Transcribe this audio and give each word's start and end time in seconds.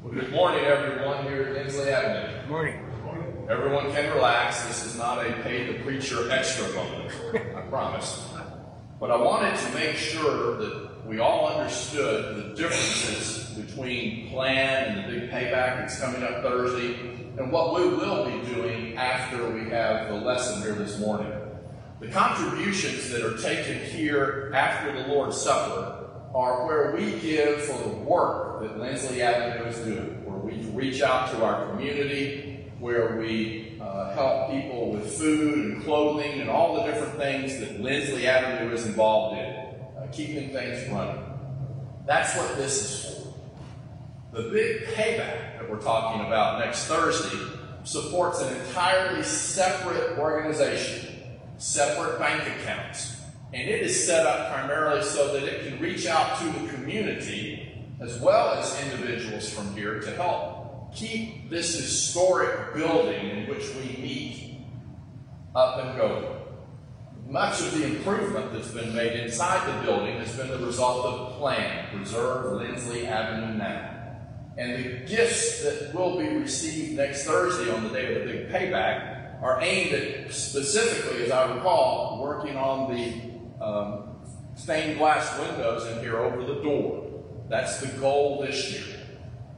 Well, 0.00 0.14
good 0.14 0.30
morning, 0.30 0.64
everyone, 0.64 1.24
here 1.24 1.42
at 1.42 1.54
Lindsley 1.54 1.90
Avenue. 1.90 2.40
Good 2.42 2.48
morning. 2.48 3.46
Everyone 3.50 3.90
can 3.90 4.14
relax. 4.14 4.64
This 4.68 4.86
is 4.86 4.96
not 4.96 5.26
a 5.26 5.32
pay 5.42 5.72
the 5.72 5.82
preacher 5.82 6.30
extra 6.30 6.72
moment, 6.72 7.12
I 7.34 7.62
promise. 7.62 8.28
But 9.00 9.10
I 9.10 9.16
wanted 9.16 9.58
to 9.58 9.74
make 9.74 9.96
sure 9.96 10.56
that 10.58 11.04
we 11.04 11.18
all 11.18 11.48
understood 11.48 12.36
the 12.36 12.54
differences 12.54 13.58
between 13.58 14.30
plan 14.30 14.98
and 14.98 15.12
the 15.12 15.18
big 15.18 15.30
payback 15.30 15.80
that's 15.80 16.00
coming 16.00 16.22
up 16.22 16.42
Thursday 16.42 16.94
and 17.36 17.50
what 17.50 17.74
we 17.74 17.88
will 17.88 18.24
be 18.24 18.54
doing 18.54 18.96
after 18.96 19.50
we 19.50 19.68
have 19.70 20.10
the 20.10 20.14
lesson 20.14 20.62
here 20.62 20.74
this 20.74 21.00
morning. 21.00 21.32
The 21.98 22.06
contributions 22.06 23.10
that 23.10 23.24
are 23.24 23.36
taken 23.36 23.80
here 23.80 24.52
after 24.54 24.92
the 24.92 25.08
Lord's 25.08 25.36
Supper 25.36 25.97
are 26.34 26.66
where 26.66 26.94
we 26.94 27.18
give 27.20 27.62
for 27.62 27.88
the 27.88 27.94
work 27.96 28.60
that 28.60 28.78
Lindsley 28.78 29.22
Avenue 29.22 29.64
is 29.66 29.78
doing, 29.78 30.24
where 30.24 30.38
we 30.38 30.62
reach 30.70 31.02
out 31.02 31.30
to 31.32 31.44
our 31.44 31.66
community, 31.68 32.70
where 32.78 33.16
we 33.16 33.78
uh, 33.80 34.14
help 34.14 34.50
people 34.50 34.92
with 34.92 35.10
food 35.16 35.72
and 35.72 35.84
clothing 35.84 36.40
and 36.40 36.50
all 36.50 36.76
the 36.76 36.82
different 36.82 37.16
things 37.16 37.58
that 37.58 37.80
Lindsley 37.80 38.26
Avenue 38.26 38.72
is 38.72 38.86
involved 38.86 39.38
in, 39.38 39.46
uh, 39.46 40.06
keeping 40.12 40.50
things 40.50 40.88
running. 40.90 41.22
That's 42.06 42.36
what 42.36 42.56
this 42.56 42.82
is 42.82 43.14
for. 43.14 43.34
The 44.36 44.50
big 44.50 44.84
payback 44.88 45.58
that 45.58 45.70
we're 45.70 45.80
talking 45.80 46.26
about 46.26 46.60
next 46.60 46.84
Thursday 46.84 47.38
supports 47.84 48.40
an 48.42 48.54
entirely 48.54 49.22
separate 49.22 50.18
organization, 50.18 51.16
separate 51.56 52.18
bank 52.18 52.42
accounts, 52.60 53.17
and 53.52 53.68
it 53.68 53.82
is 53.82 54.06
set 54.06 54.26
up 54.26 54.52
primarily 54.52 55.02
so 55.02 55.32
that 55.32 55.42
it 55.42 55.66
can 55.66 55.80
reach 55.80 56.06
out 56.06 56.38
to 56.38 56.44
the 56.46 56.68
community 56.72 57.86
as 58.00 58.18
well 58.20 58.54
as 58.54 58.80
individuals 58.84 59.48
from 59.48 59.74
here 59.74 60.00
to 60.00 60.10
help 60.16 60.94
keep 60.94 61.50
this 61.50 61.74
historic 61.74 62.74
building 62.74 63.30
in 63.30 63.48
which 63.48 63.74
we 63.74 64.00
meet 64.02 64.60
up 65.54 65.84
and 65.84 65.96
going. 65.96 66.34
Much 67.26 67.60
of 67.60 67.76
the 67.76 67.84
improvement 67.84 68.52
that's 68.52 68.68
been 68.68 68.94
made 68.94 69.20
inside 69.20 69.66
the 69.66 69.86
building 69.86 70.16
has 70.18 70.34
been 70.34 70.48
the 70.48 70.58
result 70.64 71.04
of 71.04 71.38
plan, 71.38 71.86
Preserve 71.94 72.52
Lindsley 72.52 73.06
Avenue 73.06 73.58
now. 73.58 73.94
And 74.56 74.72
the 74.72 75.06
gifts 75.06 75.62
that 75.62 75.94
will 75.94 76.18
be 76.18 76.26
received 76.28 76.96
next 76.96 77.24
Thursday 77.24 77.70
on 77.70 77.84
the 77.84 77.90
day 77.90 78.14
of 78.14 78.26
the 78.26 78.32
big 78.32 78.48
payback 78.48 79.42
are 79.42 79.60
aimed 79.60 79.92
at 79.92 80.32
specifically, 80.32 81.24
as 81.24 81.30
I 81.30 81.54
recall, 81.54 82.20
working 82.22 82.56
on 82.56 82.92
the 82.92 83.37
um, 83.60 84.16
stained 84.54 84.98
glass 84.98 85.38
windows 85.38 85.86
in 85.86 86.00
here 86.00 86.18
over 86.18 86.44
the 86.44 86.60
door. 86.62 87.06
That's 87.48 87.80
the 87.80 87.88
goal 87.98 88.42
this 88.42 88.72
year. 88.72 88.96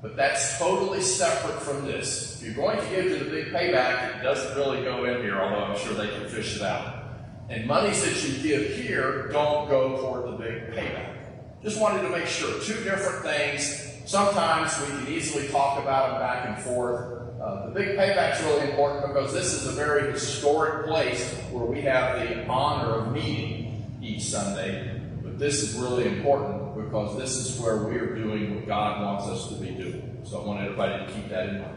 But 0.03 0.17
that's 0.17 0.59
totally 0.59 1.03
separate 1.03 1.61
from 1.61 1.85
this. 1.85 2.41
If 2.41 2.47
you're 2.47 2.55
going 2.55 2.79
to 2.79 2.95
give 2.95 3.19
to 3.19 3.25
the 3.25 3.31
big 3.31 3.47
payback, 3.47 4.19
it 4.19 4.23
doesn't 4.23 4.57
really 4.57 4.83
go 4.83 5.05
in 5.05 5.23
here, 5.23 5.39
although 5.39 5.65
I'm 5.65 5.79
sure 5.79 5.93
they 5.93 6.09
can 6.09 6.27
fish 6.29 6.57
it 6.57 6.63
out. 6.63 7.05
And 7.51 7.67
monies 7.67 8.03
that 8.05 8.29
you 8.29 8.43
give 8.43 8.77
here 8.77 9.29
don't 9.29 9.69
go 9.69 10.01
toward 10.01 10.33
the 10.33 10.43
big 10.43 10.71
payback. 10.71 11.17
Just 11.63 11.79
wanted 11.79 12.03
to 12.03 12.09
make 12.09 12.27
sure. 12.27 12.59
Two 12.61 12.83
different 12.83 13.23
things. 13.23 13.99
Sometimes 14.07 14.79
we 14.81 14.87
can 14.87 15.09
easily 15.09 15.49
talk 15.49 15.79
about 15.79 16.13
them 16.13 16.21
back 16.21 16.47
and 16.47 16.65
forth. 16.65 17.19
Uh, 17.41 17.67
the 17.67 17.73
big 17.73 17.99
payback's 17.99 18.43
really 18.45 18.71
important 18.71 19.07
because 19.07 19.33
this 19.33 19.53
is 19.53 19.67
a 19.67 19.73
very 19.73 20.13
historic 20.13 20.87
place 20.87 21.35
where 21.51 21.65
we 21.65 21.83
have 21.83 22.21
the 22.21 22.47
honor 22.47 22.93
of 22.93 23.13
meeting 23.13 23.70
each 24.11 24.25
Sunday. 24.25 25.01
But 25.23 25.39
this 25.39 25.63
is 25.63 25.79
really 25.79 26.07
important 26.07 26.75
because 26.77 27.17
this 27.19 27.37
is 27.37 27.61
where 27.61 27.85
we 27.85 27.97
are 27.97 28.15
doing 28.15 28.57
what 28.57 28.67
God 28.67 29.03
wants 29.03 29.27
us 29.27 29.49
to 29.49 29.55
be 29.55 29.71
doing. 29.71 30.19
So 30.25 30.41
I 30.41 30.47
want 30.47 30.61
everybody 30.61 31.07
to 31.07 31.13
keep 31.13 31.29
that 31.29 31.49
in 31.49 31.61
mind. 31.61 31.77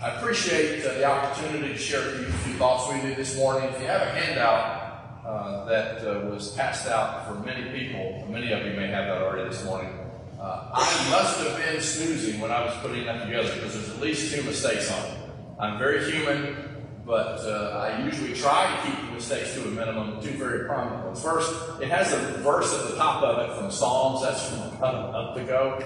I 0.00 0.10
appreciate 0.10 0.84
uh, 0.84 0.94
the 0.94 1.04
opportunity 1.04 1.72
to 1.72 1.78
share 1.78 2.00
a 2.00 2.24
few 2.24 2.54
thoughts 2.54 2.92
with 2.92 3.04
you 3.04 3.16
this 3.16 3.36
morning. 3.36 3.68
If 3.68 3.80
you 3.80 3.86
have 3.88 4.02
a 4.02 4.10
handout 4.12 5.24
uh, 5.26 5.64
that 5.64 6.06
uh, 6.06 6.20
was 6.26 6.52
passed 6.52 6.86
out 6.86 7.26
for 7.26 7.34
many 7.44 7.68
people, 7.76 8.24
many 8.30 8.52
of 8.52 8.64
you 8.64 8.74
may 8.74 8.86
have 8.86 9.06
that 9.06 9.22
already 9.22 9.48
this 9.48 9.64
morning. 9.64 9.92
Uh, 10.38 10.70
I 10.72 11.10
must 11.10 11.40
have 11.40 11.56
been 11.56 11.80
snoozing 11.80 12.40
when 12.40 12.52
I 12.52 12.64
was 12.64 12.76
putting 12.76 13.06
that 13.06 13.24
together 13.24 13.52
because 13.54 13.74
there's 13.74 13.90
at 13.90 14.00
least 14.00 14.32
two 14.32 14.42
mistakes 14.44 14.88
on 14.92 15.04
it. 15.04 15.17
I'm 15.60 15.76
very 15.76 16.08
human, 16.08 16.56
but 17.04 17.40
uh, 17.40 17.90
I 17.90 18.04
usually 18.04 18.32
try 18.32 18.70
to 18.70 18.86
keep 18.86 19.06
the 19.06 19.12
mistakes 19.12 19.54
to 19.54 19.64
a 19.64 19.70
minimum. 19.72 20.22
Two 20.22 20.30
very 20.38 20.68
prominent 20.68 21.04
ones. 21.04 21.20
First, 21.20 21.52
it 21.82 21.88
has 21.88 22.12
a 22.12 22.18
verse 22.42 22.72
at 22.72 22.88
the 22.88 22.96
top 22.96 23.24
of 23.24 23.50
it 23.50 23.56
from 23.56 23.68
Psalms. 23.68 24.22
That's 24.22 24.48
from 24.48 24.76
about 24.76 24.94
a 24.94 25.12
month 25.12 25.36
ago. 25.38 25.82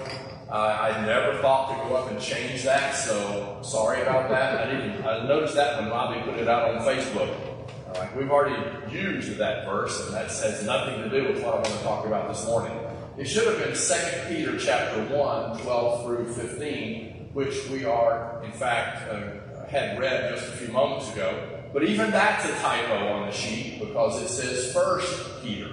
Uh, 0.47 0.53
I 0.79 1.03
never 1.07 1.41
thought 1.41 1.71
to 1.71 1.89
go 1.89 1.95
up 1.95 2.11
and 2.11 2.21
change 2.21 2.61
that, 2.63 2.91
so 2.91 3.57
sorry 3.63 4.03
about 4.03 4.29
that. 4.29 4.67
I 4.67 4.71
didn't. 4.71 5.03
I 5.03 5.25
noticed 5.25 5.55
that 5.55 5.81
when 5.81 5.89
Robbie 5.89 6.21
put 6.21 6.39
it 6.39 6.47
out 6.47 6.69
on 6.69 6.85
Facebook. 6.85 7.35
Uh, 7.95 8.07
we've 8.15 8.29
already 8.29 8.61
used 8.95 9.37
that 9.37 9.65
verse, 9.65 10.05
and 10.05 10.13
that 10.13 10.25
has 10.27 10.63
nothing 10.63 11.01
to 11.01 11.09
do 11.09 11.33
with 11.33 11.43
what 11.43 11.53
I 11.53 11.55
want 11.55 11.65
to 11.65 11.83
talk 11.83 12.05
about 12.05 12.27
this 12.27 12.45
morning. 12.45 12.77
It 13.17 13.25
should 13.25 13.47
have 13.47 13.57
been 13.57 13.75
2 13.75 14.35
Peter 14.35 14.57
chapter 14.59 15.01
1, 15.15 15.61
12 15.61 16.05
through 16.05 16.33
15, 16.33 17.29
which 17.33 17.67
we 17.69 17.85
are, 17.85 18.43
in 18.43 18.51
fact, 18.51 19.09
uh, 19.11 19.42
had 19.73 19.99
read 19.99 20.33
just 20.33 20.47
a 20.53 20.57
few 20.57 20.67
moments 20.69 21.11
ago. 21.11 21.49
But 21.73 21.83
even 21.83 22.11
that's 22.11 22.45
a 22.45 22.53
typo 22.59 23.07
on 23.07 23.25
the 23.25 23.33
sheet 23.33 23.79
because 23.79 24.21
it 24.21 24.29
says 24.29 24.71
First 24.71 25.41
Peter 25.43 25.71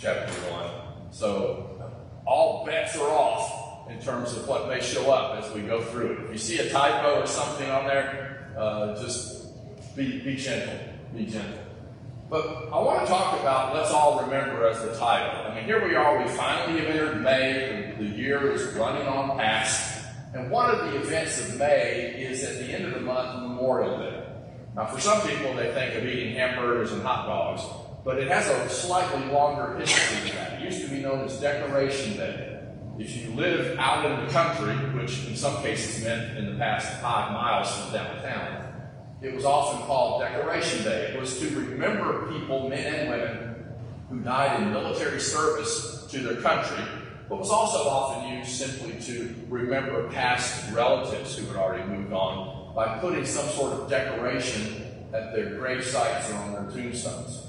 chapter 0.00 0.32
1. 0.32 1.12
So 1.12 1.78
all 2.26 2.64
bets 2.64 2.96
are 2.96 3.10
off 3.10 3.90
in 3.90 4.00
terms 4.00 4.32
of 4.32 4.48
what 4.48 4.68
may 4.68 4.80
show 4.80 5.10
up 5.10 5.42
as 5.42 5.52
we 5.52 5.60
go 5.60 5.82
through 5.82 6.12
it. 6.12 6.24
If 6.24 6.32
you 6.32 6.38
see 6.38 6.58
a 6.58 6.70
typo 6.70 7.20
or 7.20 7.26
something 7.26 7.70
on 7.70 7.86
there, 7.86 8.54
uh, 8.56 9.00
just 9.00 9.94
be, 9.94 10.20
be 10.20 10.36
gentle. 10.36 10.78
Be 11.14 11.26
gentle. 11.26 11.58
But 12.30 12.68
I 12.72 12.78
want 12.80 13.02
to 13.02 13.06
talk 13.06 13.40
about 13.40 13.74
let's 13.74 13.90
all 13.90 14.22
remember 14.22 14.66
as 14.66 14.80
the 14.82 14.94
title. 14.98 15.50
I 15.50 15.54
mean, 15.54 15.64
here 15.64 15.86
we 15.86 15.94
are, 15.94 16.22
we 16.22 16.28
finally 16.30 16.80
have 16.80 16.90
entered 16.90 17.22
May, 17.22 17.94
the 17.98 18.04
year 18.04 18.52
is 18.52 18.74
running 18.74 19.06
on 19.06 19.38
past. 19.38 19.97
And 20.34 20.50
one 20.50 20.74
of 20.74 20.90
the 20.90 21.00
events 21.00 21.40
of 21.40 21.58
May 21.58 22.14
is 22.18 22.44
at 22.44 22.58
the 22.58 22.72
end 22.72 22.84
of 22.84 22.94
the 22.94 23.00
month, 23.00 23.42
Memorial 23.42 23.98
Day. 23.98 24.24
Now, 24.76 24.86
for 24.86 25.00
some 25.00 25.26
people, 25.26 25.54
they 25.54 25.72
think 25.72 25.94
of 25.94 26.04
eating 26.04 26.34
hamburgers 26.34 26.92
and 26.92 27.02
hot 27.02 27.26
dogs, 27.26 27.62
but 28.04 28.18
it 28.18 28.28
has 28.28 28.46
a 28.46 28.68
slightly 28.68 29.32
longer 29.32 29.78
history 29.78 30.28
than 30.28 30.36
that. 30.36 30.60
It 30.60 30.64
used 30.64 30.82
to 30.82 30.88
be 30.88 31.00
known 31.00 31.24
as 31.24 31.40
Decoration 31.40 32.16
Day. 32.18 32.60
If 32.98 33.16
you 33.16 33.30
live 33.34 33.78
out 33.78 34.04
in 34.04 34.26
the 34.26 34.32
country, 34.32 34.74
which 35.00 35.26
in 35.26 35.36
some 35.36 35.62
cases 35.62 36.04
meant 36.04 36.36
in 36.36 36.52
the 36.52 36.58
past 36.58 37.00
five 37.00 37.32
miles 37.32 37.74
from 37.74 37.92
downtown, 37.92 38.64
it 39.22 39.34
was 39.34 39.44
often 39.44 39.86
called 39.86 40.20
Decoration 40.20 40.84
Day. 40.84 41.12
It 41.14 41.20
was 41.20 41.38
to 41.40 41.48
remember 41.58 42.30
people, 42.30 42.68
men 42.68 42.94
and 42.94 43.10
women, 43.10 43.64
who 44.10 44.20
died 44.20 44.62
in 44.62 44.72
military 44.72 45.20
service 45.20 46.06
to 46.10 46.18
their 46.20 46.40
country, 46.42 46.84
but 47.28 47.38
was 47.38 47.50
also 47.50 47.88
often 47.88 48.36
used 48.36 48.50
simply 48.50 48.98
to 49.00 49.34
remember 49.48 50.08
past 50.08 50.72
relatives 50.72 51.36
who 51.36 51.46
had 51.46 51.56
already 51.56 51.84
moved 51.84 52.12
on 52.12 52.74
by 52.74 52.98
putting 52.98 53.26
some 53.26 53.46
sort 53.50 53.72
of 53.72 53.90
decoration 53.90 54.84
at 55.12 55.34
their 55.34 55.56
grave 55.56 55.84
sites 55.84 56.30
or 56.30 56.34
on 56.34 56.52
their 56.52 56.70
tombstones. 56.70 57.46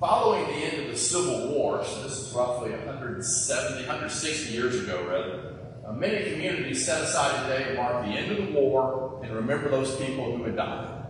Following 0.00 0.44
the 0.46 0.64
end 0.64 0.82
of 0.82 0.92
the 0.92 0.98
Civil 0.98 1.48
War, 1.48 1.82
so 1.84 2.02
this 2.02 2.18
is 2.18 2.34
roughly 2.34 2.70
170, 2.70 3.86
160 3.86 4.52
years 4.52 4.82
ago, 4.82 5.06
rather, 5.08 5.54
uh, 5.86 5.92
many 5.92 6.30
communities 6.30 6.84
set 6.84 7.02
aside 7.02 7.44
a 7.44 7.48
day 7.48 7.68
to 7.70 7.74
mark 7.74 8.04
the 8.04 8.10
end 8.10 8.32
of 8.32 8.38
the 8.38 8.52
war 8.52 9.20
and 9.22 9.34
remember 9.34 9.70
those 9.70 9.96
people 9.96 10.36
who 10.36 10.44
had 10.44 10.56
died. 10.56 11.06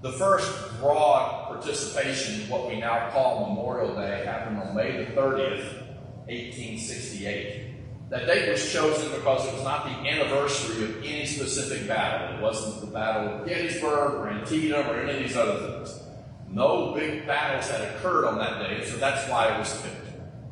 The 0.00 0.12
first 0.12 0.78
broad 0.80 1.48
participation 1.48 2.42
in 2.42 2.48
what 2.48 2.68
we 2.68 2.78
now 2.78 3.10
call 3.10 3.48
Memorial 3.48 3.94
Day 3.96 4.24
happened 4.24 4.58
on 4.58 4.76
May 4.76 5.04
the 5.04 5.10
30th, 5.12 5.87
1868. 6.28 8.10
That 8.10 8.26
date 8.26 8.50
was 8.50 8.72
chosen 8.72 9.10
because 9.12 9.46
it 9.46 9.54
was 9.54 9.64
not 9.64 9.84
the 9.84 10.08
anniversary 10.08 10.84
of 10.84 11.04
any 11.04 11.26
specific 11.26 11.86
battle. 11.86 12.38
It 12.38 12.42
wasn't 12.42 12.80
the 12.80 12.86
Battle 12.86 13.40
of 13.40 13.46
Gettysburg 13.46 14.14
or 14.14 14.28
Antietam 14.30 14.86
or 14.86 15.00
any 15.00 15.18
of 15.18 15.28
these 15.28 15.36
other 15.36 15.58
things. 15.58 16.02
No 16.50 16.94
big 16.94 17.26
battles 17.26 17.70
had 17.70 17.82
occurred 17.82 18.26
on 18.26 18.38
that 18.38 18.58
day, 18.60 18.84
so 18.84 18.96
that's 18.96 19.28
why 19.30 19.54
it 19.54 19.58
was 19.58 19.80
picked. 19.82 19.94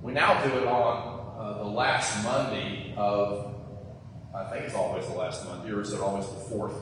We 0.03 0.13
now 0.13 0.43
do 0.45 0.59
it 0.59 0.67
on 0.67 1.39
uh, 1.39 1.59
the 1.63 1.69
last 1.69 2.23
Monday 2.23 2.95
of, 2.97 3.55
I 4.35 4.45
think 4.51 4.67
it's 4.67 4.75
always 4.75 5.07
the 5.07 5.15
last 5.15 5.47
Monday, 5.47 5.71
or 5.73 5.81
is 5.81 5.93
it 5.93 6.01
always 6.01 6.27
the 6.27 6.41
fourth? 6.51 6.75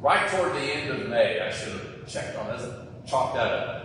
Right 0.00 0.28
toward 0.30 0.52
the 0.52 0.60
end 0.60 0.90
of 0.90 1.08
May, 1.08 1.40
I 1.40 1.50
should 1.50 1.72
have 1.72 2.06
checked 2.06 2.36
on 2.38 2.48
this, 2.48 2.70
chalk 3.06 3.34
that 3.34 3.46
up. 3.46 3.77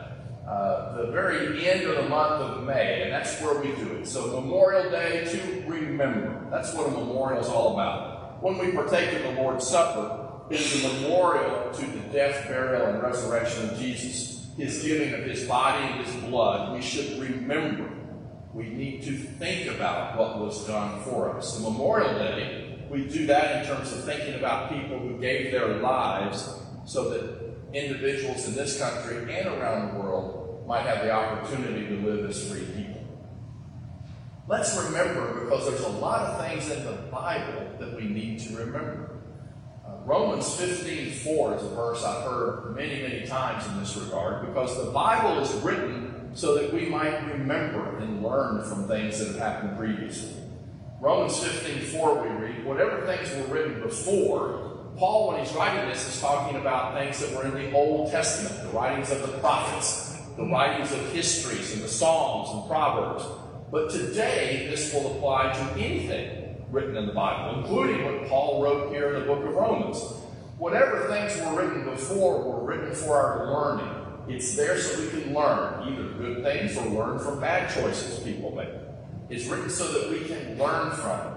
Uh, 0.48 0.98
the 0.98 1.12
very 1.12 1.68
end 1.70 1.84
of 1.88 1.96
the 1.96 2.10
month 2.10 2.42
of 2.42 2.64
May, 2.64 3.04
and 3.04 3.14
that's 3.14 3.42
where 3.42 3.60
we 3.60 3.68
do 3.76 3.94
it. 3.94 4.06
So 4.06 4.42
Memorial 4.42 4.90
Day 4.92 5.24
to 5.26 5.64
remember. 5.72 6.48
That's 6.52 6.74
what 6.74 6.88
a 6.88 6.92
memorial 6.92 7.42
is 7.42 7.48
all 7.48 7.74
about. 7.74 8.44
When 8.44 8.58
we 8.58 8.72
partake 8.72 9.14
in 9.14 9.36
the 9.36 9.42
Lord's 9.42 9.66
Supper, 9.66 10.32
it 10.50 10.60
is 10.60 10.84
a 10.84 11.02
memorial 11.02 11.72
to 11.72 11.86
the 11.86 12.00
death, 12.12 12.46
burial, 12.48 12.88
and 12.88 13.02
resurrection 13.02 13.70
of 13.70 13.80
Jesus 13.80 14.34
his 14.58 14.84
giving 14.84 15.14
of 15.14 15.22
his 15.22 15.48
body 15.48 15.84
and 15.84 16.06
his 16.06 16.16
blood, 16.24 16.74
we 16.74 16.82
should 16.82 17.20
remember. 17.20 17.90
We 18.54 18.68
need 18.68 19.02
to 19.04 19.18
think 19.18 19.68
about 19.74 20.18
what 20.18 20.40
was 20.40 20.66
done 20.68 21.02
for 21.04 21.36
us. 21.36 21.58
The 21.58 21.70
Memorial 21.70 22.14
Day, 22.14 22.78
we 22.90 23.08
do 23.08 23.26
that 23.28 23.62
in 23.62 23.68
terms 23.68 23.92
of 23.92 24.04
thinking 24.04 24.36
about 24.36 24.70
people 24.70 25.00
who 25.00 25.20
gave 25.20 25.52
their 25.52 25.78
lives 25.78 26.60
so 26.86 27.10
that 27.10 27.43
individuals 27.74 28.48
in 28.48 28.56
this 28.56 28.80
country 28.80 29.36
and 29.36 29.48
around 29.48 29.94
the 29.94 30.00
world 30.00 30.66
might 30.68 30.86
have 30.86 31.04
the 31.04 31.12
opportunity 31.12 31.88
to 31.88 31.96
live 32.08 32.30
as 32.30 32.50
free 32.50 32.66
people. 32.76 33.02
Let's 34.48 34.78
remember, 34.78 35.44
because 35.44 35.68
there's 35.68 35.86
a 35.86 35.90
lot 36.00 36.22
of 36.22 36.46
things 36.46 36.70
in 36.70 36.86
the 36.86 36.92
Bible 37.12 37.66
that 37.80 37.96
we 37.96 38.04
need 38.04 38.40
to 38.42 38.58
remember. 38.58 39.22
Uh, 39.86 39.96
Romans 40.06 40.54
15 40.56 41.12
4 41.12 41.56
is 41.56 41.64
a 41.64 41.70
verse 41.70 42.04
I've 42.04 42.24
heard 42.24 42.76
many, 42.76 43.02
many 43.02 43.26
times 43.26 43.66
in 43.68 43.80
this 43.80 43.96
regard, 43.96 44.46
because 44.46 44.78
the 44.86 44.92
Bible 44.92 45.42
is 45.42 45.52
written 45.64 46.32
so 46.34 46.56
that 46.56 46.74
we 46.74 46.88
might 46.88 47.26
remember 47.32 47.98
and 48.00 48.22
learn 48.22 48.64
from 48.64 48.88
things 48.88 49.20
that 49.20 49.28
have 49.30 49.38
happened 49.38 49.78
previously. 49.78 50.34
Romans 51.00 51.38
15 51.44 51.82
4 51.82 52.24
we 52.24 52.30
read, 52.30 52.66
whatever 52.66 53.06
things 53.06 53.30
were 53.36 53.54
written 53.54 53.82
before, 53.82 54.73
Paul, 54.98 55.30
when 55.30 55.44
he's 55.44 55.54
writing 55.54 55.90
this, 55.90 56.08
is 56.08 56.22
talking 56.22 56.58
about 56.58 56.94
things 56.94 57.20
that 57.20 57.36
were 57.36 57.46
in 57.46 57.54
the 57.54 57.76
Old 57.76 58.12
Testament, 58.12 58.62
the 58.62 58.78
writings 58.78 59.12
of 59.12 59.22
the 59.22 59.38
prophets, 59.40 60.18
the 60.38 60.46
writings 60.46 60.92
of 60.92 61.12
histories 61.12 61.74
and 61.74 61.82
the 61.82 61.88
Psalms 61.88 62.50
and 62.52 62.68
Proverbs. 62.68 63.24
But 63.72 63.90
today, 63.90 64.68
this 64.70 64.94
will 64.94 65.16
apply 65.16 65.52
to 65.54 65.84
anything 65.84 66.64
written 66.70 66.96
in 66.96 67.08
the 67.08 67.14
Bible, 67.14 67.60
including 67.60 68.06
what 68.06 68.28
Paul 68.30 68.62
wrote 68.62 68.92
here 68.92 69.14
in 69.14 69.22
the 69.22 69.26
book 69.26 69.44
of 69.44 69.54
Romans. 69.54 70.00
Whatever 70.60 71.08
things 71.08 71.40
were 71.42 71.62
written 71.62 71.86
before 71.86 72.44
were 72.44 72.64
written 72.64 72.94
for 72.94 73.16
our 73.16 73.52
learning. 73.52 73.90
It's 74.28 74.56
there 74.56 74.78
so 74.78 75.02
we 75.02 75.10
can 75.10 75.34
learn 75.34 75.88
either 75.88 76.04
good 76.14 76.44
things 76.44 76.78
or 76.78 76.86
learn 76.86 77.20
from 77.20 77.40
bad 77.40 77.74
choices 77.74 78.20
people 78.20 78.56
make. 78.56 78.70
It's 79.30 79.46
written 79.48 79.70
so 79.70 79.92
that 79.92 80.12
we 80.12 80.26
can 80.26 80.58
learn 80.58 80.92
from 80.92 81.20
it 81.20 81.33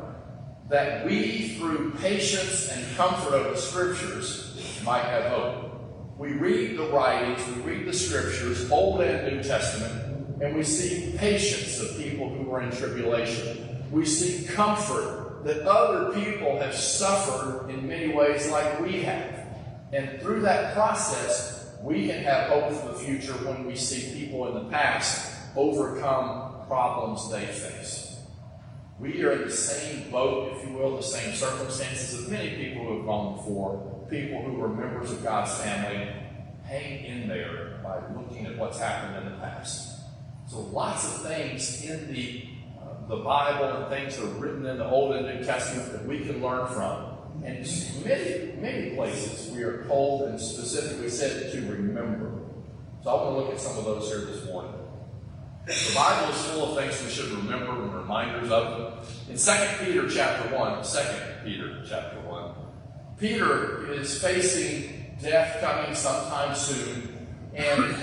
that 0.68 1.06
we, 1.06 1.50
through 1.58 1.92
patience 2.00 2.68
and 2.70 2.96
comfort 2.96 3.34
of 3.34 3.54
the 3.54 3.60
Scriptures, 3.60 4.80
might 4.84 5.04
have 5.04 5.24
hope. 5.32 6.18
We 6.18 6.32
read 6.32 6.78
the 6.78 6.88
writings, 6.88 7.46
we 7.48 7.62
read 7.62 7.86
the 7.86 7.92
Scriptures, 7.92 8.70
Old 8.70 9.00
and 9.00 9.36
New 9.36 9.42
Testament, 9.42 10.42
and 10.42 10.56
we 10.56 10.64
see 10.64 11.16
patience 11.16 11.78
of 11.78 11.96
people 11.96 12.28
who 12.28 12.50
are 12.52 12.62
in 12.62 12.70
tribulation. 12.70 13.84
We 13.90 14.04
see 14.04 14.46
comfort 14.46 15.42
that 15.44 15.62
other 15.66 16.12
people 16.12 16.58
have 16.58 16.74
suffered 16.74 17.70
in 17.70 17.86
many 17.86 18.12
ways 18.12 18.50
like 18.50 18.80
we 18.80 19.02
have. 19.02 19.46
And 19.92 20.20
through 20.20 20.40
that 20.40 20.74
process, 20.74 21.76
we 21.82 22.08
can 22.08 22.24
have 22.24 22.48
hope 22.48 22.72
for 22.72 22.88
the 22.88 22.98
future 22.98 23.34
when 23.44 23.64
we 23.66 23.76
see 23.76 24.18
people 24.18 24.48
in 24.48 24.54
the 24.54 24.70
past 24.70 25.32
overcome 25.54 26.66
problems 26.66 27.30
they 27.30 27.46
face. 27.46 28.05
We 28.98 29.22
are 29.25 29.32
in 29.32 29.43
the 29.43 29.50
same 29.50 30.10
boat, 30.10 30.56
if 30.56 30.66
you 30.66 30.75
will, 30.75 30.96
the 30.96 31.02
same 31.02 31.34
circumstances 31.34 32.22
of 32.22 32.31
many 32.31 32.56
people 32.56 32.84
who 32.84 32.96
have 32.96 33.06
gone 33.06 33.37
before, 33.37 34.06
people 34.08 34.40
who 34.43 34.52
were 34.54 34.69
members 34.69 35.10
of 35.10 35.22
God's 35.22 35.52
family. 35.58 36.08
Hang 36.64 37.04
in 37.04 37.28
there 37.28 37.78
by 37.84 38.00
looking 38.14 38.46
at 38.46 38.56
what's 38.56 38.78
happened 38.78 39.19
in 39.19 39.32
the 39.32 39.38
past. 39.38 40.00
So 40.48 40.60
lots 40.60 41.04
of 41.04 41.22
things 41.22 41.84
in 41.84 42.12
the 42.12 42.44
uh, 42.81 43.06
the 43.08 43.16
Bible 43.16 43.82
and 43.82 43.88
things 43.88 44.16
that 44.16 44.25
are 44.25 44.40
written 44.40 44.64
in 44.64 44.78
the 44.78 44.88
Old 44.88 45.14
and 45.14 45.26
New 45.26 45.44
Testament 45.44 45.92
that 45.92 46.06
we 46.06 46.20
can 46.20 46.40
learn 46.40 46.66
from. 46.69 47.12
And 47.44 47.58
many, 48.04 48.52
many 48.60 48.96
places 48.96 49.54
we 49.54 49.62
are 49.62 49.84
told 49.84 50.22
and 50.22 50.40
specifically 50.40 51.10
said 51.10 51.52
to 51.52 51.60
remember. 51.70 52.32
So 53.04 53.10
I 53.10 53.22
want 53.22 53.37
to 53.37 53.42
look 53.42 53.52
at 53.52 53.60
some 53.60 53.76
of 53.78 53.84
those 53.84 54.08
here 54.08 54.20
this 54.20 54.46
morning. 54.46 54.72
The 55.66 55.92
Bible 55.96 56.32
is 56.32 56.46
full 56.46 56.78
of 56.78 56.84
things 56.84 57.02
we 57.02 57.10
should 57.10 57.32
remember 57.38 57.72
and 57.72 57.92
reminders 57.92 58.52
of. 58.52 59.04
In 59.28 59.36
2 59.36 59.84
Peter 59.84 60.08
chapter 60.08 60.54
1, 60.54 60.84
2 60.84 60.98
Peter 61.44 61.82
chapter 61.84 62.20
1, 62.20 62.54
Peter 63.18 63.92
is 63.92 64.22
facing 64.22 65.16
death 65.20 65.60
coming 65.60 65.92
sometime 65.92 66.54
soon. 66.54 67.26
And 67.52 67.96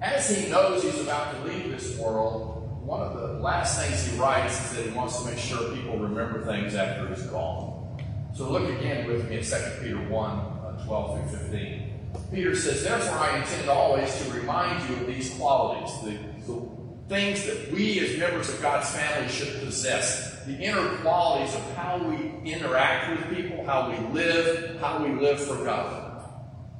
as 0.00 0.30
he 0.30 0.48
knows 0.50 0.84
he's 0.84 1.00
about 1.00 1.34
to 1.34 1.50
leave 1.50 1.72
this 1.72 1.98
world, 1.98 2.80
one 2.86 3.00
of 3.00 3.18
the 3.18 3.40
last 3.40 3.80
things 3.80 4.06
he 4.06 4.16
writes 4.16 4.66
is 4.66 4.76
that 4.76 4.86
he 4.86 4.92
wants 4.92 5.20
to 5.20 5.28
make 5.28 5.38
sure 5.38 5.74
people 5.74 5.98
remember 5.98 6.44
things 6.44 6.76
after 6.76 7.08
he's 7.08 7.24
gone. 7.24 8.00
So 8.36 8.48
look 8.48 8.68
again 8.78 9.08
with 9.08 9.28
me 9.28 9.38
at 9.38 9.44
2 9.44 9.82
Peter 9.82 10.08
1, 10.08 10.30
uh, 10.30 10.84
12 10.86 11.28
through 11.28 11.38
15. 11.38 12.10
Peter 12.32 12.54
says, 12.54 12.84
Therefore 12.84 13.18
I 13.18 13.38
intend 13.40 13.68
always 13.68 14.14
to 14.22 14.32
remind 14.32 14.88
you 14.88 14.94
of 14.94 15.08
these 15.08 15.34
qualities, 15.34 15.92
the, 16.04 16.16
the 16.46 16.79
things 17.10 17.44
that 17.44 17.72
we 17.72 17.98
as 17.98 18.16
members 18.20 18.48
of 18.54 18.62
God's 18.62 18.88
family 18.88 19.28
should 19.28 19.60
possess. 19.64 20.44
The 20.46 20.56
inner 20.56 20.96
qualities 20.98 21.52
of 21.56 21.74
how 21.74 21.98
we 21.98 22.32
interact 22.50 23.10
with 23.10 23.36
people, 23.36 23.66
how 23.66 23.90
we 23.90 23.98
live, 24.14 24.80
how 24.80 25.04
we 25.04 25.10
live 25.20 25.40
for 25.40 25.56
God. 25.64 26.22